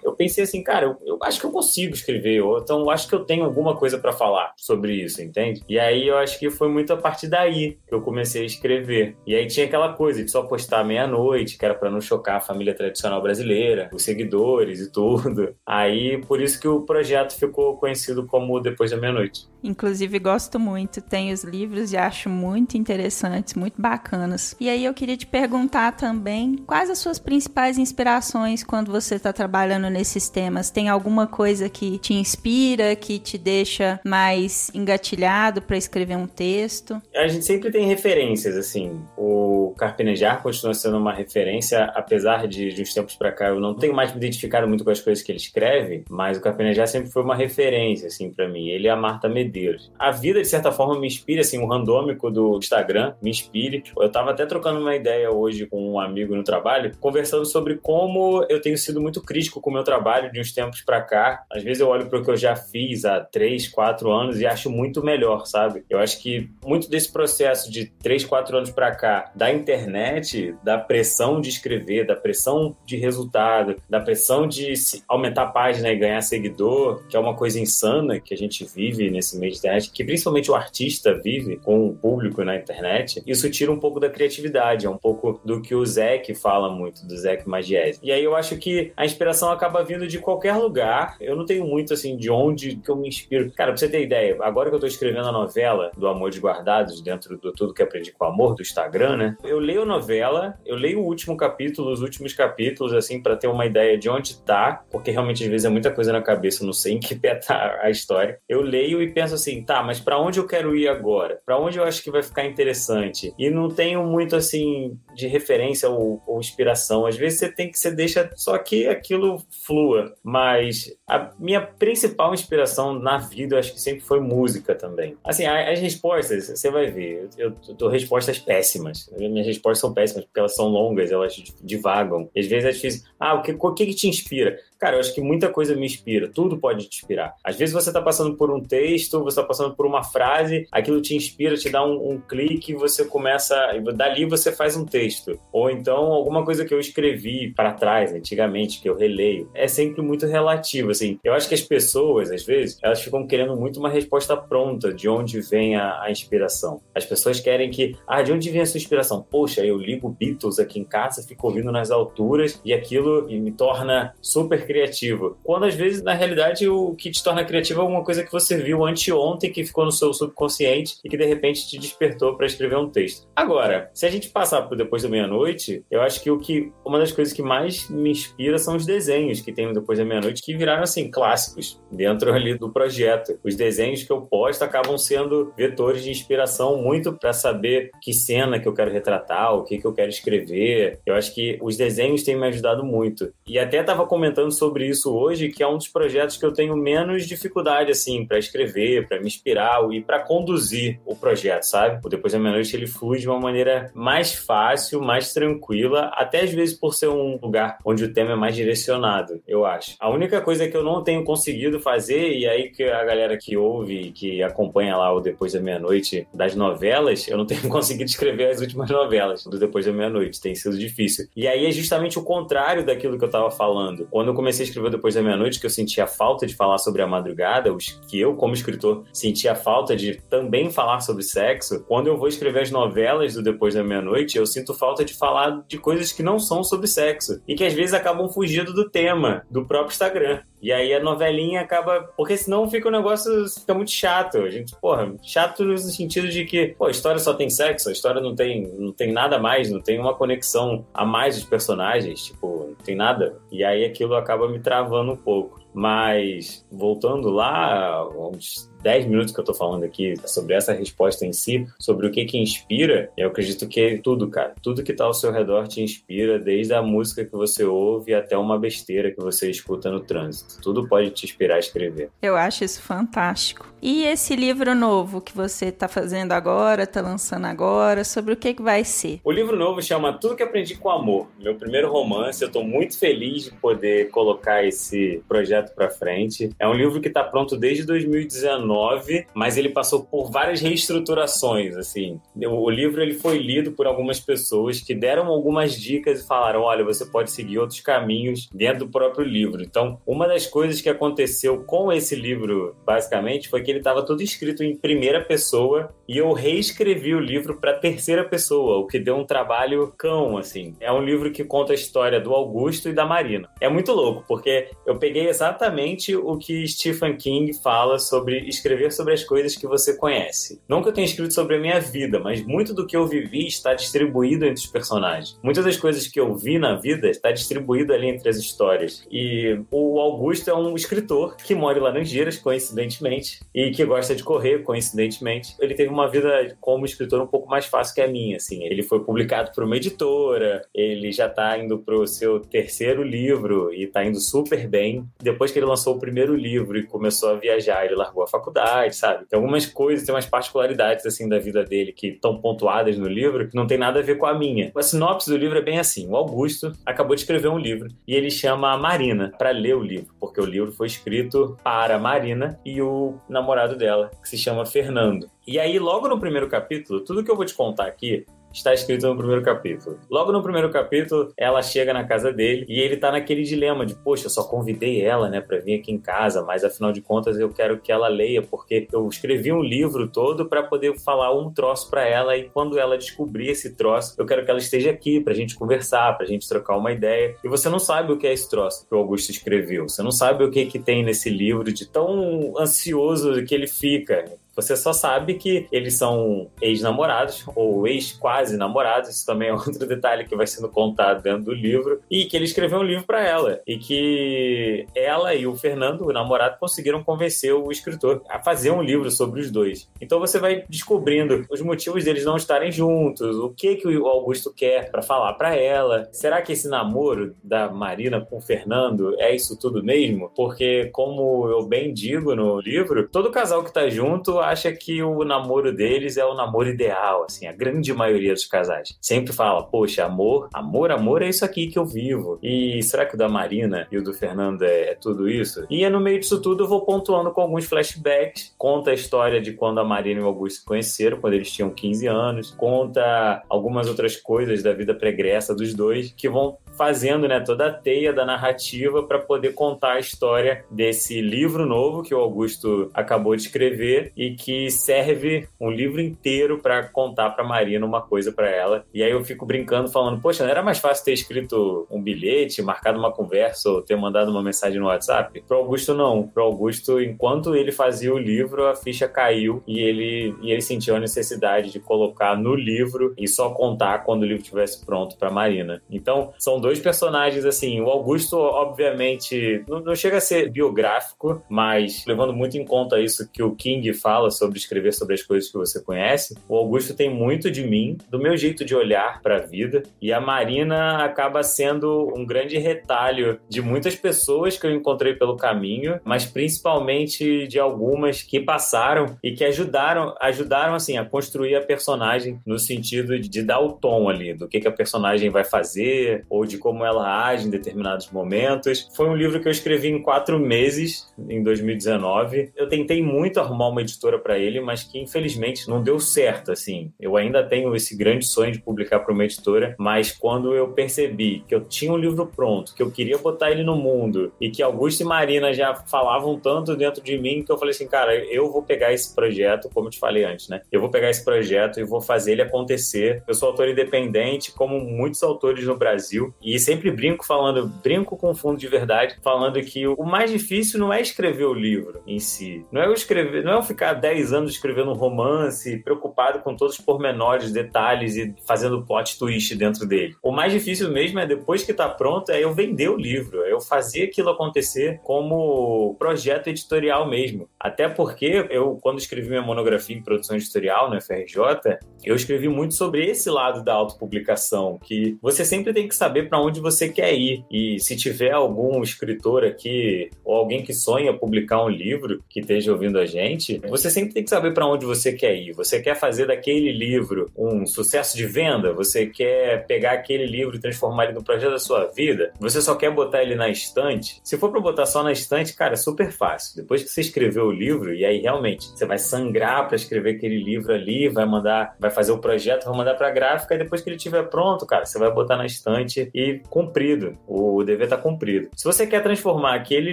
Eu 0.03 0.13
pensei 0.13 0.45
assim, 0.45 0.63
cara, 0.63 0.87
eu, 0.87 0.97
eu 1.07 1.19
acho 1.23 1.41
que 1.41 1.47
eu 1.47 1.51
consigo 1.51 1.95
escrever, 1.95 2.41
ou 2.41 2.59
então 2.59 2.81
eu 2.81 2.91
acho 2.91 3.09
que 3.09 3.15
eu 3.15 3.25
tenho 3.25 3.45
alguma 3.45 3.77
coisa 3.77 3.99
para 3.99 4.13
falar 4.13 4.53
sobre 4.57 4.95
isso, 4.95 5.23
entende? 5.23 5.63
E 5.69 5.79
aí 5.79 6.09
eu 6.09 6.19
acho 6.19 6.39
que 6.39 6.51
foi 6.51 6.69
muito 6.69 6.93
a 6.93 6.97
partir 6.97 7.29
daí 7.29 7.79
que 7.87 7.95
eu 7.95 8.01
comecei 8.01 8.43
a 8.43 8.47
escrever. 8.47 9.17
E 9.27 9.35
aí 9.35 9.47
tinha 9.47 9.67
aquela 9.67 9.93
coisa 9.93 10.23
de 10.25 10.31
só 10.31 10.43
postar 10.43 10.85
meia-noite, 10.85 11.57
que 11.57 11.65
era 11.65 11.75
para 11.75 11.91
não 11.91 12.01
chocar 12.01 12.37
a 12.37 12.41
família 12.41 12.75
tradicional 12.75 13.23
brasileira, 13.23 13.91
os 13.93 14.03
seguidores 14.03 14.81
e 14.81 14.91
tudo. 14.91 15.55
Aí 15.65 16.19
por 16.27 16.41
isso 16.41 16.61
que 16.61 16.69
o 16.69 16.83
projeto 16.83 17.39
ficou 17.39 17.77
conhecido 17.77 18.27
como 18.27 18.61
Depois 18.61 18.91
da 18.91 18.97
Meia-Noite. 18.97 19.49
Inclusive, 19.63 20.19
gosto 20.19 20.59
muito, 20.59 21.03
tenho 21.03 21.35
os 21.35 21.45
livros 21.45 21.93
e 21.93 21.97
acho 21.97 22.31
muito 22.31 22.79
interessantes, 22.79 23.55
muito 23.55 23.81
bacanas. 23.81 24.57
E 24.59 24.71
aí 24.71 24.85
eu 24.85 24.95
queria 24.95 25.17
te 25.17 25.27
perguntar 25.27 25.93
também 25.93 26.57
quais 26.67 26.89
as 26.89 26.99
suas 26.99 27.19
principais 27.19 27.77
inspirações 27.77 28.40
quando 28.67 28.91
você 28.91 29.17
está 29.17 29.33
trabalhando 29.33 29.89
nesses 29.91 30.29
temas. 30.29 30.71
Tem 30.71 30.89
alguma 30.89 31.27
coisa 31.27 31.69
que 31.69 31.99
te 31.99 32.15
inspira, 32.15 32.97
que 32.97 33.19
te 33.19 33.37
deixa 33.37 34.01
mais 34.05 34.71
engatilhado 34.75 35.63
para 35.63 35.77
escrever 35.77 36.17
um 36.17 36.27
texto? 36.27 37.01
A 37.15 37.29
gente 37.29 37.45
sempre 37.45 37.71
tem 37.71 37.87
referências, 37.87 38.57
assim. 38.57 39.01
O 39.17 39.75
Carpinejar 39.77 40.43
continua 40.43 40.75
sendo 40.75 40.99
uma 40.99 41.13
referência, 41.13 41.85
apesar 41.95 42.47
de, 42.47 42.73
de 42.73 42.83
uns 42.83 42.95
tempos 42.95 43.15
para 43.15 43.33
cá 43.33 43.49
eu 43.49 43.61
não 43.61 43.75
tenho 43.75 43.95
mais 43.95 44.13
me 44.13 44.19
identificado 44.19 44.67
muito 44.67 44.85
com 44.85 44.91
as 44.91 45.01
coisas 45.01 45.23
que 45.23 45.33
ele 45.33 45.39
escreve, 45.39 46.05
mas 46.09 46.39
o 46.39 46.41
Carpinejar 46.41 46.87
sempre 46.87 47.11
foi 47.11 47.23
uma 47.23 47.35
referência, 47.35 48.09
assim, 48.09 48.31
para 48.31 48.49
mim. 48.49 48.69
Ele 48.69 48.87
e 48.87 48.89
a 48.89 48.97
Marta 48.97 49.29
Medeiros. 49.29 49.91
A 49.99 50.11
vida, 50.11 50.41
de 50.41 50.49
certa 50.49 50.73
forma, 50.73 50.99
me 50.99 51.07
inspira, 51.07 51.41
assim, 51.41 51.59
o 51.59 51.65
um 51.65 51.67
randômico 51.67 52.31
do 52.31 52.59
Instagram 52.59 53.15
me 53.23 53.31
inspire. 53.31 53.83
Eu 53.99 54.11
tava 54.11 54.31
até 54.31 54.47
trocando 54.47 54.81
uma 54.81 54.95
ideia 54.95 55.31
hoje 55.31 55.67
com 55.67 55.93
um 55.93 56.01
amigo 56.01 56.35
no 56.35 56.45
trabalho, 56.45 56.93
conversando 57.01 57.45
sobre 57.45 57.77
como 57.77 58.30
eu 58.49 58.61
tenho 58.61 58.77
sido 58.77 59.01
muito 59.01 59.21
crítico 59.23 59.61
com 59.61 59.71
o 59.71 59.73
meu 59.73 59.85
trabalho 59.85 60.31
de 60.33 60.41
uns 60.41 60.53
tempos 60.53 60.83
para 60.83 61.01
cá. 61.01 61.45
Às 61.51 61.63
vezes 61.63 61.81
eu 61.81 61.89
olho 61.89 62.07
para 62.07 62.19
o 62.19 62.25
que 62.25 62.31
eu 62.31 62.37
já 62.37 62.57
fiz 62.57 63.05
há 63.05 63.21
três, 63.21 63.69
quatro 63.69 64.11
anos 64.11 64.41
e 64.41 64.47
acho 64.47 64.71
muito 64.71 65.05
melhor, 65.05 65.47
sabe? 65.47 65.85
Eu 65.89 65.99
acho 65.99 66.21
que 66.23 66.51
muito 66.65 66.89
desse 66.89 67.13
processo 67.13 67.71
de 67.71 67.87
três, 67.87 68.25
quatro 68.25 68.57
anos 68.57 68.71
para 68.71 68.95
cá, 68.95 69.31
da 69.35 69.53
internet, 69.53 70.55
da 70.63 70.79
pressão 70.79 71.41
de 71.41 71.49
escrever, 71.49 72.07
da 72.07 72.17
pressão 72.17 72.77
de 72.85 72.97
resultado, 72.97 73.77
da 73.89 74.01
pressão 74.01 74.47
de 74.47 74.73
aumentar 75.09 75.43
a 75.43 75.47
página 75.47 75.91
e 75.91 75.97
ganhar 75.97 76.21
seguidor, 76.23 77.07
que 77.09 77.17
é 77.17 77.21
uma 77.21 77.35
coisa 77.35 77.59
insana 77.59 78.21
que 78.21 78.35
a 78.35 78.37
gente 78.37 78.65
vive 78.65 79.11
nesse 79.11 79.39
meio 79.39 79.53
de 79.53 79.59
internet, 79.59 79.91
que 79.91 80.05
principalmente 80.05 80.51
o 80.51 80.55
artista 80.55 81.15
vive 81.15 81.57
com 81.57 81.89
o 81.89 81.95
público 81.95 82.45
na 82.45 82.57
internet, 82.57 83.23
isso 83.27 83.51
tira 83.51 83.73
um 83.73 83.79
pouco 83.79 84.01
da 84.01 84.09
criatividade, 84.09 84.87
é 84.87 84.91
um 84.91 84.97
pouco 84.97 85.41
do 85.45 85.61
que 85.61 85.75
o 85.75 85.85
Zeke 85.85 86.35
fala 86.35 86.71
muito, 86.71 87.07
do 87.07 87.17
Zeke 87.17 87.49
Magiese. 87.49 87.99
E 88.03 88.13
aí 88.13 88.20
eu 88.25 88.37
acho 88.37 88.57
que 88.57 88.93
a 88.97 89.05
inspiração 89.05 89.51
acaba 89.51 89.83
vindo 89.83 90.07
de 90.07 90.19
qualquer 90.19 90.55
lugar. 90.55 91.17
Eu 91.21 91.37
não 91.37 91.45
tenho 91.45 91.67
muito 91.67 91.95
assim 91.95 92.17
de 92.17 92.31
onde 92.31 92.77
que 92.77 92.91
eu 92.91 92.97
me 92.97 93.09
inspiro. 93.09 93.51
Cara, 93.53 93.73
pra 93.73 93.79
você 93.79 93.89
ter 93.89 94.03
ideia, 94.03 94.37
agora 94.41 94.71
que 94.71 94.77
eu 94.77 94.81
tô 94.81 94.87
escrevendo 94.87 95.29
a 95.29 95.33
novela 95.33 95.91
do 95.97 96.07
Amor 96.09 96.31
de 96.31 96.41
Guardados, 96.41 97.01
dentro 97.01 97.37
do 97.39 97.53
Tudo 97.53 97.75
que 97.75 97.83
Aprendi 97.83 98.13
com 98.13 98.25
Amor, 98.25 98.55
do 98.55 98.63
Instagram, 98.63 99.17
né? 99.17 99.37
Eu 99.45 99.59
leio 99.59 99.83
a 99.83 99.87
novela, 99.87 100.55
eu 100.65 100.77
leio 100.77 101.01
o 101.01 101.05
último 101.05 101.37
capítulo, 101.37 101.93
os 101.93 102.03
últimos 102.03 102.33
capítulos, 102.33 102.93
assim, 102.93 103.23
para 103.23 103.37
ter 103.37 103.49
uma 103.49 103.67
ideia 103.67 103.99
de 103.99 104.09
onde 104.09 104.41
tá, 104.43 104.85
porque 104.91 105.11
realmente 105.11 105.43
às 105.43 105.51
vezes 105.51 105.65
é 105.65 105.69
muita 105.69 105.91
coisa 105.91 106.13
na 106.13 106.23
cabeça, 106.23 106.65
não 106.65 106.73
sei 106.73 106.95
em 106.95 107.01
que 107.01 107.15
pé 107.19 107.35
tá 107.35 107.79
a 107.83 107.91
história. 107.91 108.39
Eu 108.49 108.63
leio 108.63 109.03
e 109.03 109.13
penso 109.13 109.35
assim, 109.35 109.63
tá, 109.63 109.83
mas 109.83 110.01
para 110.01 110.19
onde 110.19 110.39
eu 110.39 110.47
quero 110.47 110.75
ir 110.75 110.89
agora? 110.89 111.41
Para 111.45 111.59
onde 111.59 111.79
eu 111.79 111.85
acho 111.85 112.03
que 112.03 112.11
vai 112.11 112.23
ficar 112.23 112.45
interessante? 112.45 113.33
E 113.39 113.51
não 113.51 113.69
tenho 113.69 114.05
muito 114.05 114.37
assim 114.37 114.99
de 115.21 115.29
referência 115.29 115.89
ou, 115.89 116.23
ou, 116.27 116.41
inspiração. 116.41 117.07
Às 117.07 117.17
vezes 117.17 117.39
você 117.39 117.49
tem 117.49 117.71
que 117.71 117.79
você 117.79 117.91
deixa 117.91 118.31
só 118.35 118.57
que 118.59 118.89
aquilo 118.89 119.43
flua, 119.65 120.15
mas 120.23 120.93
a 121.07 121.31
minha 121.39 121.61
principal 121.61 122.35
inspiração 122.35 122.99
na 122.99 123.19
vida, 123.19 123.55
eu 123.55 123.59
acho 123.59 123.73
que 123.73 123.81
sempre 123.81 124.01
foi 124.01 124.21
música 124.21 124.75
também. 124.75 125.17
Assim, 125.23 125.47
as 125.47 125.79
respostas, 125.79 126.49
você 126.49 126.71
vai 126.71 126.91
ver, 126.91 127.29
eu, 127.37 127.53
dou 127.77 127.89
respostas 127.89 128.39
péssimas. 128.39 129.11
Minhas 129.17 129.47
respostas 129.47 129.81
são 129.81 129.95
péssimas 129.95 130.25
porque 130.25 130.41
elas 130.41 130.55
são 130.55 130.67
longas, 130.69 131.13
elas 131.13 131.35
divagam. 131.63 132.29
Às 132.37 132.47
vezes 132.47 132.65
é 132.65 132.73
difícil. 132.73 133.03
Ah, 133.19 133.35
o 133.35 133.43
que, 133.43 133.53
o 133.53 133.75
que, 133.75 133.87
que 133.87 133.95
te 133.95 134.09
inspira? 134.09 134.59
Cara, 134.81 134.97
eu 134.97 135.01
acho 135.01 135.15
que 135.15 135.21
muita 135.21 135.51
coisa 135.51 135.77
me 135.77 135.85
inspira, 135.85 136.27
tudo 136.27 136.59
pode 136.59 136.89
te 136.89 137.03
inspirar. 137.03 137.35
Às 137.45 137.57
vezes 137.57 137.75
você 137.75 137.91
está 137.91 138.01
passando 138.01 138.35
por 138.35 138.51
um 138.51 138.63
texto, 138.63 139.23
você 139.23 139.39
está 139.39 139.43
passando 139.43 139.77
por 139.77 139.85
uma 139.85 140.03
frase, 140.03 140.67
aquilo 140.73 141.03
te 141.03 141.15
inspira, 141.15 141.55
te 141.55 141.69
dá 141.69 141.85
um, 141.85 142.13
um 142.13 142.19
clique, 142.19 142.73
você 142.75 143.05
começa, 143.05 143.55
dali 143.95 144.25
você 144.25 144.51
faz 144.51 144.79
um 144.79 144.87
texto. 144.87 145.39
Ou 145.53 145.71
então 145.71 146.07
alguma 146.07 146.47
coisa 146.47 146.65
que 146.65 146.73
eu 146.73 146.81
escrevi 146.81 147.53
para 147.53 147.75
trás, 147.75 148.15
antigamente, 148.15 148.81
que 148.81 148.89
eu 148.89 148.97
releio. 148.97 149.51
É 149.55 149.69
sempre 149.69 150.01
muito 150.01 150.27
relativo, 150.27 150.91
assim. 150.91 151.19
Eu 151.23 151.35
acho 151.35 151.47
que 151.47 151.55
as 151.55 151.61
pessoas, 151.61 152.31
às 152.31 152.43
vezes, 152.43 152.79
elas 152.83 153.03
ficam 153.03 153.27
querendo 153.27 153.55
muito 153.57 153.79
uma 153.79 153.91
resposta 153.91 154.35
pronta 154.35 154.95
de 154.95 155.11
onde 155.11 155.43
vem 155.43 155.77
a, 155.77 156.01
a 156.01 156.11
inspiração. 156.11 156.81
As 156.95 157.05
pessoas 157.05 157.39
querem 157.39 157.71
que, 157.71 157.97
ah, 158.07 158.23
de 158.23 158.33
onde 158.33 158.49
vem 158.49 158.63
a 158.63 158.67
sua 158.67 158.79
inspiração? 158.79 159.23
Poxa, 159.31 159.63
eu 159.63 159.77
ligo 159.77 160.09
Beatles 160.09 160.59
aqui 160.59 160.81
em 160.81 160.85
casa, 160.85 161.23
fico 161.23 161.47
ouvindo 161.47 161.71
nas 161.71 161.91
alturas 161.91 162.59
e 162.65 162.73
aquilo 162.73 163.27
me 163.29 163.53
torna 163.53 164.15
super 164.23 164.70
criativo. 164.71 165.37
Quando 165.43 165.65
às 165.65 165.75
vezes, 165.75 166.01
na 166.01 166.15
realidade, 166.15 166.69
o 166.69 166.95
que 166.95 167.11
te 167.11 167.25
torna 167.25 167.45
criativo 167.45 167.81
é 167.81 167.83
alguma 167.83 168.05
coisa 168.05 168.23
que 168.23 168.31
você 168.31 168.57
viu 168.57 168.87
anteontem, 168.87 169.51
que 169.51 169.65
ficou 169.65 169.85
no 169.85 169.91
seu 169.91 170.15
subconsciente 170.15 170.99
e 171.05 171.09
que 171.09 171.17
de 171.17 171.25
repente 171.25 171.69
te 171.69 171.77
despertou 171.77 172.37
para 172.37 172.47
escrever 172.47 172.77
um 172.77 172.89
texto. 172.89 173.27
Agora, 173.35 173.91
se 173.93 174.07
a 174.07 174.11
gente 174.11 174.29
passar 174.29 174.63
por 174.63 174.77
depois 174.77 175.03
da 175.03 175.09
meia-noite, 175.09 175.85
eu 175.91 176.01
acho 176.01 176.23
que 176.23 176.31
o 176.31 176.39
que 176.39 176.73
uma 176.85 177.01
das 177.01 177.11
coisas 177.11 177.35
que 177.35 177.43
mais 177.43 177.91
me 177.91 178.11
inspira 178.11 178.59
são 178.59 178.77
os 178.77 178.87
desenhos 178.87 179.41
que 179.41 179.53
tem 179.53 179.73
depois 179.73 179.99
da 179.99 180.05
meia-noite, 180.05 180.41
que 180.41 180.57
viraram 180.57 180.85
assim 180.85 181.11
clássicos 181.11 181.81
dentro 181.91 182.33
ali 182.33 182.57
do 182.57 182.71
projeto. 182.71 183.41
Os 183.43 183.57
desenhos 183.57 184.05
que 184.05 184.13
eu 184.13 184.21
posto 184.21 184.63
acabam 184.63 184.97
sendo 184.97 185.53
vetores 185.57 186.05
de 186.05 186.11
inspiração 186.11 186.77
muito 186.77 187.13
para 187.13 187.33
saber 187.33 187.91
que 188.01 188.13
cena 188.13 188.61
que 188.61 188.69
eu 188.69 188.75
quero 188.75 188.93
retratar, 188.93 189.53
o 189.55 189.65
que, 189.65 189.79
que 189.79 189.87
eu 189.87 189.93
quero 189.93 190.11
escrever. 190.11 191.01
Eu 191.05 191.15
acho 191.17 191.35
que 191.35 191.59
os 191.61 191.77
desenhos 191.77 192.23
têm 192.23 192.39
me 192.39 192.47
ajudado 192.47 192.85
muito. 192.85 193.33
E 193.47 193.59
até 193.59 193.81
estava 193.81 194.07
comentando 194.07 194.53
sobre 194.61 194.87
isso 194.87 195.11
hoje, 195.11 195.49
que 195.49 195.63
é 195.63 195.67
um 195.67 195.79
dos 195.79 195.89
projetos 195.89 196.37
que 196.37 196.45
eu 196.45 196.53
tenho 196.53 196.77
menos 196.77 197.27
dificuldade 197.27 197.91
assim 197.91 198.27
para 198.27 198.39
escrever, 198.39 199.09
para 199.09 199.19
me 199.19 199.27
inspirar 199.27 199.81
e 199.91 200.03
para 200.03 200.21
conduzir 200.21 201.01
o 201.07 201.17
projeto, 201.17 201.63
sabe? 201.63 201.99
O 202.05 202.09
Depois 202.11 202.35
da 202.35 202.39
Meia-Noite 202.39 202.77
ele 202.77 202.87
flui 202.87 203.19
de 203.19 203.27
uma 203.27 203.41
maneira 203.41 203.91
mais 203.95 204.35
fácil, 204.35 205.01
mais 205.01 205.33
tranquila, 205.33 206.11
até 206.15 206.43
às 206.43 206.51
vezes 206.51 206.79
por 206.79 206.95
ser 206.95 207.09
um 207.09 207.39
lugar 207.43 207.79
onde 207.85 208.05
o 208.05 208.13
tema 208.13 208.33
é 208.33 208.37
mais 208.37 208.55
direcionado, 208.55 209.41
eu 209.49 209.65
acho. 209.65 209.97
A 209.99 210.11
única 210.11 210.43
coisa 210.43 210.69
que 210.69 210.77
eu 210.77 210.85
não 210.85 211.03
tenho 211.03 211.25
conseguido 211.25 211.81
fazer, 211.81 212.37
e 212.37 212.47
aí 212.47 212.71
que 212.71 212.85
a 212.85 213.03
galera 213.05 213.39
que 213.39 213.57
ouve, 213.57 214.13
que 214.13 214.43
acompanha 214.43 214.97
lá 214.97 215.11
o 215.13 215.21
Depois 215.21 215.55
da 215.55 215.61
Meia-Noite 215.61 216.29
das 216.35 216.55
novelas, 216.55 217.27
eu 217.27 217.39
não 217.39 217.47
tenho 217.47 217.63
conseguido 217.69 218.11
escrever 218.11 218.51
as 218.51 218.61
últimas 218.61 218.91
novelas 218.91 219.45
do 219.45 219.59
Depois 219.59 219.87
da 219.87 219.93
Meia-Noite, 219.93 220.41
tem 220.41 220.55
sido 220.55 220.77
difícil. 220.77 221.27
E 221.35 221.49
aí 221.49 221.65
é 221.65 221.71
justamente 221.71 222.19
o 222.19 222.23
contrário 222.23 222.85
daquilo 222.85 223.19
que 223.19 223.25
eu 223.25 223.31
tava 223.31 223.51
falando. 223.51 224.07
Quando 224.11 224.29
eu 224.29 224.35
comecei 224.35 224.50
a 224.59 224.65
escrever 224.65 224.91
Depois 224.91 225.15
da 225.15 225.23
Meia-Noite, 225.23 225.61
que 225.61 225.67
eu 225.67 225.71
sentia 225.71 226.07
falta 226.07 226.47
de 226.47 226.55
falar 226.55 226.79
sobre 226.79 227.03
a 227.03 227.07
madrugada, 227.07 227.73
os 227.73 228.01
que 228.09 228.19
eu, 228.19 228.35
como 228.35 228.55
escritor, 228.55 229.05
sentia 229.13 229.55
falta 229.55 229.95
de 229.95 230.21
também 230.29 230.71
falar 230.71 231.01
sobre 231.01 231.23
sexo, 231.23 231.85
quando 231.87 232.07
eu 232.07 232.17
vou 232.17 232.29
escrever 232.29 232.63
as 232.63 232.71
novelas 232.71 233.35
do 233.35 233.43
Depois 233.43 233.75
da 233.75 233.85
Meia-Noite, 233.85 234.39
eu 234.39 234.47
sinto 234.47 234.75
falta 234.75 235.05
de 235.05 235.15
falar 235.15 235.63
de 235.69 235.79
coisas 235.79 236.13
que 236.13 236.23
não 236.23 236.39
são 236.39 236.65
sobre 236.65 236.87
sexo 236.87 237.41
e 237.47 237.55
que 237.55 237.65
às 237.65 237.75
vezes 237.75 237.95
acabam 237.95 238.29
fugindo 238.29 238.73
do 238.73 238.89
tema 238.89 239.45
do 239.51 239.67
próprio 239.67 239.93
Instagram. 239.93 240.41
E 240.63 240.73
aí 240.73 240.93
a 240.93 241.03
novelinha 241.03 241.61
acaba. 241.61 242.11
Porque 242.17 242.37
senão 242.37 242.69
fica 242.71 242.89
um 242.89 242.93
negócio. 242.93 243.49
fica 243.49 243.75
muito 243.75 243.91
chato. 243.91 244.39
A 244.39 244.51
gente, 244.51 244.75
porra, 244.77 245.15
chato 245.23 245.65
no 245.65 245.77
sentido 245.79 246.29
de 246.29 246.45
que, 246.45 246.69
pô, 246.79 246.87
a 246.87 246.91
história 246.91 247.19
só 247.19 247.35
tem 247.35 247.49
sexo, 247.49 247.89
a 247.89 247.93
história 247.93 248.21
não 248.21 248.35
tem, 248.35 248.67
não 248.79 248.93
tem 248.93 249.13
nada 249.13 249.39
mais, 249.39 249.71
não 249.71 249.81
tem 249.81 249.99
uma 249.99 250.15
conexão 250.15 250.87
a 250.93 251.05
mais 251.05 251.37
dos 251.37 251.45
personagens, 251.45 252.27
tipo, 252.27 252.67
não 252.69 252.85
tem 252.85 252.95
nada. 252.95 253.37
E 253.51 253.65
aí 253.65 253.85
aquilo 253.85 254.15
acaba 254.15 254.49
me 254.49 254.61
travando 254.61 255.13
um 255.13 255.17
pouco. 255.17 255.61
Mas, 255.73 256.67
voltando 256.71 257.31
lá, 257.31 258.07
uns 258.09 258.70
10 258.83 259.07
minutos 259.07 259.33
que 259.33 259.41
eu 259.41 259.45
tô 259.45 259.55
falando 259.55 259.85
aqui 259.85 260.15
sobre 260.27 260.55
essa 260.55 260.73
resposta 260.73 261.27
em 261.27 261.33
si, 261.33 261.67
sobre 261.79 262.07
o 262.07 262.11
que 262.11 262.25
que 262.25 262.39
inspira, 262.39 263.11
eu 263.17 263.29
acredito 263.29 263.69
que 263.69 263.81
é 263.81 263.99
tudo, 263.99 264.29
cara. 264.29 264.55
Tudo 264.63 264.83
que 264.83 264.93
tá 264.93 265.05
ao 265.05 265.15
seu 265.15 265.33
redor 265.33 265.69
te 265.69 265.83
inspira, 265.83 266.39
desde 266.39 266.73
a 266.75 266.83
música 266.83 267.25
que 267.25 267.33
você 267.33 267.65
ouve 267.65 268.15
até 268.15 268.37
uma 268.37 268.59
besteira 268.59 269.11
que 269.11 269.21
você 269.21 269.51
escuta 269.51 269.91
no 269.91 270.01
trânsito. 270.01 270.61
Tudo 270.63 270.89
pode 270.89 271.11
te 271.11 271.25
inspirar 271.27 271.57
a 271.57 271.59
escrever. 271.59 272.11
Eu 272.23 272.37
acho 272.37 272.65
isso 272.65 272.83
fantástico. 272.83 273.67
E 273.83 274.05
esse 274.05 274.37
livro 274.37 274.75
novo 274.75 275.21
que 275.21 275.35
você 275.35 275.73
tá 275.73 275.89
fazendo 275.89 276.33
agora, 276.33 276.87
tá 276.87 277.01
lançando 277.01 277.47
agora, 277.47 278.05
sobre 278.05 278.35
o 278.35 278.37
que 278.37 278.55
que 278.55 278.63
vai 278.63 278.85
ser? 278.85 279.21
O 279.25 279.31
livro 279.31 279.57
novo 279.57 279.83
chama 279.83 280.13
Tudo 280.13 280.37
que 280.37 280.43
Aprendi 280.43 280.77
com 280.77 280.91
Amor. 280.91 281.29
Meu 281.39 281.55
primeiro 281.55 281.91
romance, 281.91 282.43
eu 282.43 282.51
tô 282.51 282.63
muito 282.63 282.99
feliz 282.99 283.45
de 283.45 283.53
poder 283.53 284.11
colocar 284.11 284.65
esse 284.65 285.23
projeto 285.27 285.75
para 285.75 285.89
frente. 285.89 286.51
É 286.59 286.69
um 286.69 286.75
livro 286.75 287.01
que 287.01 287.09
tá 287.09 287.25
pronto 287.25 287.57
desde 287.57 287.85
2019 287.85 288.70
2019, 288.71 289.27
mas 289.35 289.57
ele 289.57 289.69
passou 289.69 290.05
por 290.05 290.31
várias 290.31 290.61
reestruturações, 290.61 291.77
assim. 291.77 292.21
O 292.37 292.71
livro 292.71 293.03
ele 293.03 293.15
foi 293.15 293.39
lido 293.39 293.73
por 293.73 293.87
algumas 293.87 294.21
pessoas 294.21 294.81
que 294.81 294.95
deram 294.95 295.27
algumas 295.27 295.79
dicas 295.79 296.21
e 296.21 296.27
falaram, 296.27 296.63
olha, 296.63 296.85
você 296.85 297.05
pode 297.05 297.31
seguir 297.31 297.59
outros 297.59 297.81
caminhos 297.81 298.49
dentro 298.53 298.87
do 298.87 298.91
próprio 298.91 299.27
livro. 299.27 299.63
Então, 299.63 299.99
uma 300.07 300.29
das 300.29 300.47
coisas 300.47 300.81
que 300.81 300.89
aconteceu 300.89 301.65
com 301.65 301.93
esse 301.93 302.15
livro, 302.15 302.77
basicamente, 302.87 303.49
foi 303.49 303.63
que 303.63 303.71
ele 303.71 303.79
estava 303.79 304.05
todo 304.05 304.23
escrito 304.23 304.63
em 304.63 304.77
primeira 304.77 305.23
pessoa 305.23 305.93
e 306.09 306.19
eu 306.19 306.33
reescrevi 306.33 307.15
o 307.15 307.21
livro 307.21 307.61
para 307.61 307.73
terceira 307.73 308.25
pessoa, 308.25 308.79
o 308.79 308.87
que 308.87 308.99
deu 308.99 309.17
um 309.17 309.25
trabalho 309.25 309.93
cão, 309.97 310.37
assim. 310.37 310.75
É 310.81 310.93
um 310.93 311.03
livro 311.03 311.31
que 311.31 311.45
conta 311.45 311.73
a 311.73 311.75
história 311.75 312.21
do 312.21 312.35
Augusto 312.35 312.89
e 312.89 312.93
da 312.93 313.05
Marina. 313.05 313.49
É 313.61 313.69
muito 313.69 313.93
louco, 313.93 314.25
porque 314.27 314.69
eu 314.87 314.99
peguei 314.99 315.29
exatamente 315.29 316.15
o 316.15 316.37
que 316.37 316.67
Stephen 316.67 317.17
King 317.17 317.53
fala 317.63 317.99
sobre 317.99 318.39
escrever 318.61 318.93
sobre 318.93 319.15
as 319.15 319.25
coisas 319.25 319.57
que 319.57 319.67
você 319.67 319.97
conhece. 319.97 320.61
Não 320.69 320.83
que 320.83 320.89
eu 320.89 320.93
tenha 320.93 321.07
escrito 321.07 321.33
sobre 321.33 321.57
a 321.57 321.59
minha 321.59 321.81
vida, 321.81 322.21
mas 322.21 322.45
muito 322.45 322.75
do 322.75 322.87
que 322.87 322.97
eu 322.97 323.07
vivi 323.07 323.47
está 323.47 323.75
distribuído 323.75 324.45
entre 324.45 324.63
os 324.63 324.67
personagens. 324.67 325.39
Muitas 325.43 325.65
das 325.65 325.77
coisas 325.77 326.07
que 326.07 326.21
eu 326.21 326.35
vi 326.35 326.59
na 326.59 326.77
vida 326.77 327.09
está 327.09 327.33
distribuído 327.33 327.93
ali 327.93 328.09
entre 328.09 328.29
as 328.29 328.37
histórias. 328.37 329.07
E 329.11 329.59
o 329.71 329.99
Augusto 329.99 330.49
é 330.49 330.55
um 330.55 330.75
escritor 330.77 331.37
que 331.37 331.55
mora 331.55 331.79
em 331.79 331.83
Laranjeiras, 331.83 332.37
coincidentemente, 332.37 333.41
e 333.55 333.71
que 333.71 333.85
gosta 333.85 334.15
de 334.15 334.23
correr, 334.23 334.63
coincidentemente. 334.63 335.55
Ele 335.59 335.75
teve 335.75 335.91
uma 335.91 336.09
vida 336.09 336.57
como 336.61 336.85
escritor 336.85 337.21
um 337.21 337.27
pouco 337.27 337.49
mais 337.49 337.67
fácil 337.67 337.95
que 337.95 338.01
a 338.01 338.09
minha, 338.09 338.37
assim. 338.37 338.65
Ele 338.65 338.83
foi 338.83 339.01
publicado 339.01 339.53
por 339.53 339.65
uma 339.65 339.77
editora, 339.77 340.63
ele 340.75 341.11
já 341.13 341.27
está 341.27 341.59
indo 341.59 341.79
para 341.79 341.97
o 341.97 342.07
seu 342.07 342.41
terceiro 342.41 343.03
livro 343.03 343.73
e 343.73 343.85
está 343.85 344.05
indo 344.05 344.21
super 344.21 344.69
bem. 344.69 345.05
Depois 345.23 345.51
que 345.51 345.59
ele 345.59 345.67
lançou 345.67 345.97
o 345.97 345.99
primeiro 345.99 346.35
livro 346.35 346.79
e 346.79 346.87
começou 346.87 347.31
a 347.31 347.35
viajar, 347.35 347.85
ele 347.85 347.95
largou 347.95 348.23
a 348.23 348.29
faculdade 348.29 348.50
faculdade, 348.51 348.97
sabe? 348.97 349.27
Tem 349.27 349.39
algumas 349.39 349.67
coisas, 349.67 350.05
tem 350.05 350.15
umas 350.15 350.27
particularidades, 350.27 351.07
assim, 351.07 351.29
da 351.29 351.39
vida 351.39 351.65
dele 351.65 351.93
que 351.93 352.09
estão 352.09 352.41
pontuadas 352.41 352.99
no 352.99 353.07
livro 353.07 353.49
que 353.49 353.57
não 353.57 353.67
tem 353.67 353.79
nada 353.79 354.01
a 354.01 354.03
ver 354.03 354.19
com 354.19 354.27
a 354.27 354.35
minha. 354.35 354.73
A 354.77 354.83
sinopse 354.83 355.31
do 355.31 355.37
livro 355.37 355.59
é 355.59 355.63
bem 355.63 355.79
assim: 355.79 356.09
o 356.09 356.17
Augusto 356.17 356.73
acabou 356.85 357.15
de 357.15 357.23
escrever 357.23 357.49
um 357.49 357.59
livro 357.59 357.89
e 358.07 358.15
ele 358.15 358.31
chama 358.31 358.73
a 358.73 358.79
Marina 358.79 359.33
para 359.39 359.51
ler 359.51 359.77
o 359.77 359.83
livro, 359.83 360.13
porque 360.19 360.41
o 360.41 360.45
livro 360.45 360.73
foi 360.73 360.87
escrito 360.87 361.57
para 361.63 361.97
a 361.97 361.99
Marina 361.99 362.59
e 362.65 362.83
o 362.83 363.15
namorado 363.29 363.77
dela, 363.77 364.11
que 364.21 364.29
se 364.29 364.37
chama 364.37 364.67
Fernando. 364.67 365.29
E 365.47 365.59
aí, 365.59 365.79
logo 365.79 366.09
no 366.09 366.21
primeiro 366.21 366.49
capítulo, 366.49 367.01
tudo 367.01 367.25
que 367.25 367.31
eu 367.31 367.37
vou 367.37 367.45
te 367.45 367.55
contar 367.55 367.87
aqui 367.87 368.27
está 368.53 368.75
escrito 368.75 369.07
no 369.07 369.17
primeiro 369.17 369.43
capítulo. 369.43 369.99
Logo 370.11 370.33
no 370.33 370.43
primeiro 370.43 370.71
capítulo, 370.71 371.33
ela 371.37 371.63
chega 371.63 371.93
na 371.93 372.05
casa 372.05 372.33
dele 372.33 372.67
e 372.69 372.81
ele 372.81 372.97
tá 372.97 373.11
naquele 373.13 373.43
dilema 373.43 373.87
de, 373.87 373.95
poxa, 373.95 374.27
eu 374.27 374.31
só 374.31 374.45
convidei 374.45 375.03
ela, 375.03 375.29
né, 375.29 375.41
para 375.41 375.59
vir 375.59 375.81
aqui 375.81 375.93
em 375.93 375.99
casa, 375.99 376.43
mas 376.43 376.65
afinal 376.65 376.93
de 376.93 377.01
contas 377.01 377.39
eu 377.39 377.51
quero 377.51 377.79
que 377.79 377.93
ela 377.93 378.09
leia 378.09 378.43
porque 378.43 378.89
eu 378.93 379.09
escrevi 379.09 379.53
um 379.53 379.63
livro 379.63 380.09
todo 380.09 380.47
para 380.47 380.63
poder 380.63 380.99
falar 380.99 381.33
um 381.33 381.53
troço 381.53 381.89
para 381.91 382.07
ela 382.07 382.37
e 382.37 382.49
quando 382.49 382.79
ela 382.79 382.99
descobrir 382.99 383.49
esse 383.51 383.75
troço, 383.75 384.15
eu 384.19 384.27
quero 384.27 384.45
que 384.45 384.51
ela 384.51 384.59
esteja 384.59 384.91
aqui 384.91 385.21
pra 385.21 385.35
gente 385.35 385.55
conversar, 385.55 386.17
pra 386.17 386.27
gente 386.27 386.49
trocar 386.49 386.77
uma 386.77 386.93
ideia. 386.93 387.37
E 387.43 387.49
você 387.49 387.69
não 387.69 387.79
sabe 387.79 388.13
o 388.13 388.19
que 388.19 388.27
é 388.27 388.33
esse 388.33 388.49
troço 388.49 388.87
que 388.87 388.95
o 388.95 388.99
Augusto 388.99 389.31
escreveu. 389.31 389.89
Você 389.89 390.03
não 390.03 390.11
sabe 390.11 390.45
o 390.45 390.51
que 390.51 390.67
que 390.67 390.79
tem 390.79 391.05
nesse 391.05 391.31
livro 391.31 391.73
de 391.73 391.87
tão 391.87 392.55
ansioso 392.59 393.45
que 393.45 393.55
ele 393.55 393.67
fica. 393.67 394.25
Você 394.55 394.77
só 394.77 394.93
sabe 394.93 395.35
que 395.35 395.67
eles 395.71 395.95
são 395.95 396.51
ex-namorados 396.61 397.45
ou 397.55 397.87
ex-quase 397.87 398.57
namorados. 398.57 399.11
Isso 399.11 399.27
também 399.27 399.49
é 399.49 399.53
outro 399.55 399.87
detalhe 399.87 400.25
que 400.25 400.37
vai 400.37 400.47
sendo 400.47 400.69
contado 400.69 401.23
dentro 401.23 401.45
do 401.45 401.53
livro. 401.53 402.01
E 402.11 402.25
que 402.25 402.37
ele 402.37 402.45
escreveu 402.45 402.79
um 402.79 402.85
livro 402.85 403.05
para 403.05 403.23
ela. 403.23 403.61
E 403.67 403.79
que 403.79 404.87
ela 404.95 405.35
e 405.35 405.47
o 405.47 405.57
Fernando, 405.57 406.07
o 406.07 406.13
namorado, 406.13 406.59
conseguiram 406.59 407.03
convencer 407.03 407.55
o 407.55 407.71
escritor 407.71 408.23
a 408.29 408.41
fazer 408.41 408.71
um 408.71 408.83
livro 408.83 409.11
sobre 409.11 409.41
os 409.41 409.51
dois. 409.51 409.89
Então 410.01 410.19
você 410.19 410.39
vai 410.39 410.65
descobrindo 410.69 411.47
os 411.51 411.61
motivos 411.61 412.05
deles 412.05 412.25
não 412.25 412.37
estarem 412.37 412.73
juntos, 412.73 413.37
o 413.37 413.51
que 413.51 413.77
que 413.77 413.89
o 413.89 414.07
Augusto 414.07 414.53
quer 414.53 414.91
para 414.91 415.03
falar 415.03 415.35
para 415.35 415.55
ela. 415.55 416.09
Será 416.13 416.43
que 416.43 416.53
esse 416.53 416.69
namoro 416.69 417.35
da 417.43 417.71
Marina 417.71 418.21
com 418.21 418.39
o 418.39 418.41
Fernando 418.41 419.15
é 419.19 419.35
isso 419.35 419.59
tudo 419.59 419.83
mesmo? 419.83 420.31
Porque, 420.35 420.91
como 420.93 421.49
eu 421.49 421.65
bem 421.67 421.93
digo 421.93 422.35
no 422.35 422.61
livro, 422.61 423.09
todo 423.09 423.31
casal 423.31 423.63
que 423.63 423.73
tá 423.73 423.89
junto 423.89 424.40
acha 424.41 424.73
que 424.73 425.03
o 425.03 425.25
namoro 425.25 425.73
deles 425.73 426.17
é 426.17 426.25
o 426.25 426.35
namoro 426.35 426.69
ideal, 426.69 427.25
assim, 427.25 427.47
a 427.47 427.53
grande 427.53 427.93
maioria 427.93 428.33
dos 428.33 428.47
casais. 428.47 428.97
Sempre 429.01 429.33
fala, 429.33 429.63
poxa, 429.63 430.05
amor, 430.05 430.49
amor, 430.53 430.91
amor 430.91 431.23
é 431.23 431.29
isso 431.29 431.45
aqui 431.45 431.67
que 431.67 431.79
eu 431.79 431.85
vivo. 431.85 432.39
E 432.43 432.83
será 432.83 433.07
que 433.07 433.15
o 433.15 433.19
da 433.19 433.29
Marina 433.29 433.87
e 433.91 433.99
o 433.99 434.03
do 434.03 434.13
Fernando 434.13 434.63
é, 434.63 434.91
é 434.91 434.95
tudo 434.95 435.29
isso? 435.29 435.67
E 435.71 435.89
no 435.89 436.01
meio 436.01 436.21
disso 436.21 436.41
tudo 436.41 436.65
eu 436.65 436.69
vou 436.69 436.83
pontuando 436.83 437.31
com 437.31 437.41
alguns 437.41 437.67
flashbacks, 437.67 438.55
conta 438.57 438.91
a 438.91 438.95
história 438.95 439.41
de 439.41 439.53
quando 439.53 439.81
a 439.81 439.85
Marina 439.85 440.21
e 440.21 440.23
o 440.23 440.27
Augusto 440.27 440.61
se 440.61 440.65
conheceram, 440.65 441.21
quando 441.21 441.35
eles 441.35 441.51
tinham 441.51 441.71
15 441.71 442.07
anos, 442.07 442.51
conta 442.51 443.43
algumas 443.49 443.89
outras 443.89 444.17
coisas 444.17 444.63
da 444.63 444.73
vida 444.73 444.95
pregressa 444.95 445.55
dos 445.55 445.75
dois 445.75 446.13
que 446.17 446.29
vão 446.29 446.57
fazendo 446.81 447.29
né, 447.29 447.41
toda 447.41 447.67
a 447.67 447.71
teia 447.71 448.11
da 448.11 448.25
narrativa 448.25 449.03
para 449.03 449.19
poder 449.19 449.53
contar 449.53 449.97
a 449.97 450.01
história 450.01 450.65
desse 450.71 451.21
livro 451.21 451.67
novo 451.67 452.03
que 452.03 452.15
o 452.15 452.19
Augusto 452.19 452.91
acabou 452.95 453.37
de 453.37 453.43
escrever 453.43 454.15
e 454.17 454.31
que 454.31 454.71
serve 454.71 455.47
um 455.61 455.71
livro 455.71 456.01
inteiro 456.01 456.57
para 456.57 456.85
contar 456.85 457.29
para 457.33 457.45
Marina 457.45 457.85
uma 457.85 458.01
coisa 458.01 458.33
para 458.33 458.49
ela. 458.49 458.87
E 458.95 459.03
aí 459.03 459.11
eu 459.11 459.23
fico 459.23 459.45
brincando, 459.45 459.91
falando: 459.91 460.23
Poxa, 460.23 460.43
não 460.43 460.51
era 460.51 460.63
mais 460.63 460.79
fácil 460.79 461.05
ter 461.05 461.13
escrito 461.13 461.87
um 461.91 462.01
bilhete, 462.01 462.63
marcado 462.63 462.99
uma 462.99 463.13
conversa 463.13 463.69
ou 463.69 463.83
ter 463.83 463.97
mandado 463.97 464.31
uma 464.31 464.43
mensagem 464.43 464.81
no 464.81 464.87
WhatsApp? 464.87 465.45
Pro 465.47 465.59
Augusto, 465.59 465.93
não. 465.93 466.29
Pro 466.29 466.45
Augusto, 466.45 466.99
enquanto 466.99 467.55
ele 467.55 467.73
fazia 467.73 468.15
o 468.15 468.19
livro, 468.19 468.67
a 468.67 468.75
ficha 468.75 469.07
caiu 469.07 469.63
e 469.67 469.81
ele, 469.81 470.35
e 470.41 470.51
ele 470.51 470.63
sentiu 470.63 470.97
a 470.97 471.01
necessidade 471.01 471.71
de 471.71 471.79
colocar 471.79 472.39
no 472.39 472.55
livro 472.55 473.13
e 473.19 473.29
só 473.29 473.51
contar 473.51 473.99
quando 473.99 474.23
o 474.23 474.27
livro 474.27 474.43
estivesse 474.43 474.83
pronto 474.87 475.19
para 475.19 475.31
Marina. 475.31 475.83
Então, 475.91 476.33
são 476.39 476.59
dois 476.71 476.79
personagens 476.79 477.45
assim. 477.45 477.81
O 477.81 477.89
Augusto, 477.89 478.37
obviamente, 478.37 479.65
não, 479.69 479.81
não 479.81 479.95
chega 479.97 480.19
a 480.19 480.21
ser 480.21 480.49
biográfico, 480.51 481.43
mas 481.49 482.05
levando 482.07 482.33
muito 482.33 482.57
em 482.57 482.65
conta 482.65 483.01
isso 483.01 483.29
que 483.29 483.43
o 483.43 483.57
King 483.57 483.93
fala 483.93 484.31
sobre 484.31 484.57
escrever 484.57 484.93
sobre 484.93 485.15
as 485.15 485.23
coisas 485.23 485.51
que 485.51 485.59
você 485.59 485.83
conhece, 485.83 486.37
o 486.49 486.57
Augusto 486.57 486.95
tem 486.95 487.13
muito 487.13 487.51
de 487.51 487.67
mim, 487.67 487.99
do 488.09 488.21
meu 488.21 488.37
jeito 488.37 488.65
de 488.65 488.73
olhar 488.73 489.21
para 489.21 489.39
a 489.39 489.41
vida, 489.41 489.83
e 490.01 490.13
a 490.13 490.21
Marina 490.21 491.05
acaba 491.05 491.43
sendo 491.43 492.13
um 492.17 492.25
grande 492.25 492.57
retalho 492.57 493.41
de 493.49 493.61
muitas 493.61 493.97
pessoas 493.97 494.57
que 494.57 494.65
eu 494.65 494.71
encontrei 494.71 495.15
pelo 495.15 495.37
caminho, 495.37 495.99
mas 496.05 496.25
principalmente 496.25 497.49
de 497.49 497.59
algumas 497.59 498.23
que 498.23 498.39
passaram 498.39 499.19
e 499.25 499.33
que 499.33 499.45
ajudaram, 499.45 500.15
ajudaram 500.21 500.75
assim 500.75 500.97
a 500.97 501.05
construir 501.05 501.57
a 501.57 501.61
personagem 501.61 502.41
no 502.47 502.61
sentido 502.61 503.19
de 503.19 503.43
dar 503.43 503.59
o 503.59 503.73
tom 503.73 504.09
ali 504.09 504.35
do 504.35 504.47
que, 504.47 504.61
que 504.61 504.69
a 504.69 504.73
personagem 504.73 505.31
vai 505.31 505.43
fazer 505.43 506.25
ou 506.31 506.45
de 506.45 506.60
como 506.61 506.85
ela 506.85 507.27
age 507.27 507.49
em 507.49 507.51
determinados 507.51 508.11
momentos. 508.11 508.89
Foi 508.95 509.09
um 509.09 509.17
livro 509.17 509.41
que 509.41 509.49
eu 509.49 509.53
escrevi 509.53 509.89
em 509.89 510.01
quatro 510.01 510.39
meses, 510.39 511.13
em 511.29 511.43
2019. 511.43 512.53
Eu 512.55 512.69
tentei 512.69 513.03
muito 513.03 513.41
arrumar 513.41 513.69
uma 513.69 513.81
editora 513.81 514.19
para 514.19 514.39
ele, 514.39 514.61
mas 514.61 514.85
que 514.85 515.01
infelizmente 515.01 515.69
não 515.69 515.83
deu 515.83 515.99
certo. 515.99 516.53
Assim, 516.53 516.93
eu 517.01 517.17
ainda 517.17 517.43
tenho 517.43 517.75
esse 517.75 517.97
grande 517.97 518.27
sonho 518.27 518.53
de 518.53 518.61
publicar 518.61 519.01
para 519.01 519.13
uma 519.13 519.25
editora, 519.25 519.75
mas 519.79 520.13
quando 520.13 520.55
eu 520.55 520.69
percebi 520.69 521.45
que 521.49 521.55
eu 521.55 521.65
tinha 521.65 521.93
um 521.93 521.97
livro 521.97 522.27
pronto, 522.27 522.75
que 522.75 522.83
eu 522.83 522.91
queria 522.91 523.19
botar 523.19 523.51
ele 523.51 523.65
no 523.65 523.77
mundo 523.77 524.33
e 524.41 524.51
que 524.51 524.63
Augusto 524.63 525.01
e 525.01 525.05
Marina 525.05 525.53
já 525.53 525.75
falavam 525.75 526.39
tanto 526.39 526.77
dentro 526.77 527.03
de 527.03 527.19
mim 527.19 527.43
que 527.43 527.51
eu 527.51 527.59
falei 527.59 527.73
assim, 527.73 527.89
cara, 527.89 528.15
eu 528.17 528.51
vou 528.51 528.63
pegar 528.63 528.93
esse 528.93 529.15
projeto, 529.15 529.71
como 529.73 529.87
eu 529.87 529.91
te 529.91 529.99
falei 529.99 530.25
antes, 530.25 530.49
né? 530.49 530.61
Eu 530.71 530.81
vou 530.81 530.91
pegar 530.91 531.11
esse 531.11 531.25
projeto 531.25 531.81
e 531.81 531.85
vou 531.85 532.01
fazer 532.01 532.33
ele 532.33 532.43
acontecer. 532.43 533.23
Eu 533.27 533.35
sou 533.35 533.49
autor 533.49 533.69
independente, 533.69 534.53
como 534.53 534.79
muitos 534.81 535.23
autores 535.23 535.65
no 535.65 535.77
Brasil, 535.77 536.35
e 536.43 536.59
sempre 536.59 536.91
brinco 536.91 537.27
falando, 537.27 537.67
brinco 537.83 538.17
com 538.17 538.35
fundo 538.35 538.59
de 538.59 538.69
verdade, 538.69 539.17
falando 539.23 539.61
que 539.63 539.87
o 539.87 540.05
mais 540.05 540.31
difícil 540.31 540.81
não 540.81 540.93
é 540.93 541.01
escrever 541.01 541.45
o 541.45 541.55
livro 541.55 542.03
em 542.07 542.19
si. 542.19 542.65
Não 542.73 542.81
é 542.81 542.87
eu 542.87 542.93
escrever, 542.93 543.45
não 543.45 543.53
é 543.53 543.57
eu 543.57 543.63
ficar 543.63 543.95
10 543.95 544.33
anos 544.33 544.53
escrevendo 544.53 544.91
um 544.91 544.95
romance, 544.95 545.79
preocupado 545.79 546.41
com 546.41 546.57
todos 546.57 546.79
os 546.79 546.85
pormenores, 546.85 547.53
detalhes 547.53 548.17
e 548.17 548.35
fazendo 548.47 548.85
plot 548.85 549.19
twist 549.19 549.55
dentro 549.55 549.87
dele. 549.87 550.17
O 550.23 550.33
mais 550.33 550.53
difícil 550.53 550.91
mesmo 550.91 551.19
é 551.19 551.27
depois 551.27 551.63
que 551.63 551.75
tá 551.75 551.89
pronto, 551.89 552.31
é 552.31 552.43
eu 552.43 552.55
vender 552.55 552.89
o 552.89 552.97
livro, 552.97 553.43
é 553.43 553.53
eu 553.53 553.61
fazer 553.61 554.05
aquilo 554.05 554.31
acontecer 554.31 555.01
como 555.03 555.95
projeto 555.99 556.49
editorial 556.49 557.09
mesmo. 557.09 557.49
Até 557.59 557.89
porque 557.89 558.47
eu, 558.51 558.79
quando 558.81 558.99
escrevi 558.99 559.29
minha 559.29 559.43
monografia 559.43 559.97
em 559.97 560.03
produção 560.03 560.37
editorial 560.37 560.91
no 560.91 561.01
FRJ, 561.01 561.79
eu 562.05 562.15
escrevi 562.15 562.49
muito 562.49 562.75
sobre 562.75 563.05
esse 563.07 563.29
lado 563.29 563.63
da 563.63 563.75
autopublicação, 563.75 564.79
que 564.83 565.19
você 565.21 565.45
sempre 565.45 565.73
tem 565.73 565.87
que 565.87 565.95
saber 565.95 566.30
para 566.31 566.41
onde 566.41 566.61
você 566.61 566.89
quer 566.89 567.13
ir. 567.13 567.45
E 567.51 567.79
se 567.81 567.97
tiver 567.97 568.31
algum 568.31 568.81
escritor 568.83 569.45
aqui 569.45 570.09
ou 570.25 570.37
alguém 570.37 570.63
que 570.63 570.73
sonha 570.73 571.13
publicar 571.13 571.65
um 571.65 571.69
livro 571.69 572.23
que 572.29 572.39
esteja 572.39 572.73
ouvindo 572.73 572.99
a 572.99 573.05
gente, 573.05 573.61
você 573.69 573.91
sempre 573.91 574.15
tem 574.15 574.23
que 574.23 574.31
saber 574.31 574.55
para 574.55 574.67
onde 574.67 574.87
você 574.87 575.13
quer 575.13 575.35
ir. 575.35 575.53
Você 575.53 575.83
quer 575.83 575.97
fazer 575.97 576.27
daquele 576.27 576.71
livro 576.73 577.31
um 577.37 577.67
sucesso 577.67 578.17
de 578.17 578.25
venda? 578.27 578.73
Você 578.73 579.07
quer 579.07 579.67
pegar 579.67 579.93
aquele 579.93 580.25
livro 580.25 580.57
e 580.57 580.61
transformar 580.61 581.07
ele 581.07 581.15
no 581.15 581.25
projeto 581.25 581.51
da 581.51 581.59
sua 581.59 581.87
vida? 581.87 582.33
Você 582.39 582.63
só 582.63 582.77
quer 582.77 582.93
botar 582.93 583.23
ele 583.23 583.35
na 583.35 583.49
estante? 583.49 584.21
Se 584.23 584.39
for 584.39 584.51
para 584.51 584.61
botar 584.61 584.87
só 584.87 585.03
na 585.03 585.11
estante, 585.11 585.55
cara, 585.55 585.75
é 585.75 585.77
super 585.77 586.13
fácil. 586.13 586.57
Depois 586.57 586.85
que 586.85 586.89
você 586.89 587.01
escreveu 587.01 587.47
o 587.47 587.53
livro, 587.53 587.93
e 587.93 588.05
aí 588.05 588.21
realmente 588.21 588.69
você 588.69 588.87
vai 588.87 588.99
sangrar 588.99 589.67
para 589.67 589.75
escrever 589.75 590.17
aquele 590.17 590.41
livro 590.41 590.73
ali, 590.73 591.09
vai 591.09 591.27
mandar, 591.27 591.75
vai 591.81 591.91
fazer 591.91 592.13
o 592.13 592.19
projeto, 592.19 592.67
vai 592.67 592.77
mandar 592.77 592.95
para 592.95 593.11
gráfica 593.11 593.55
e 593.55 593.59
depois 593.59 593.81
que 593.81 593.89
ele 593.89 593.97
estiver 593.97 594.23
pronto, 594.29 594.65
cara, 594.65 594.87
você 594.87 594.99
vai 594.99 595.11
botar 595.11 595.37
na 595.37 595.47
estante 595.47 596.09
e 596.15 596.20
cumprido. 596.49 597.17
O 597.27 597.63
dever 597.65 597.89
tá 597.89 597.97
cumprido. 597.97 598.49
Se 598.57 598.65
você 598.65 598.87
quer 598.87 599.03
transformar 599.03 599.55
aquele 599.55 599.93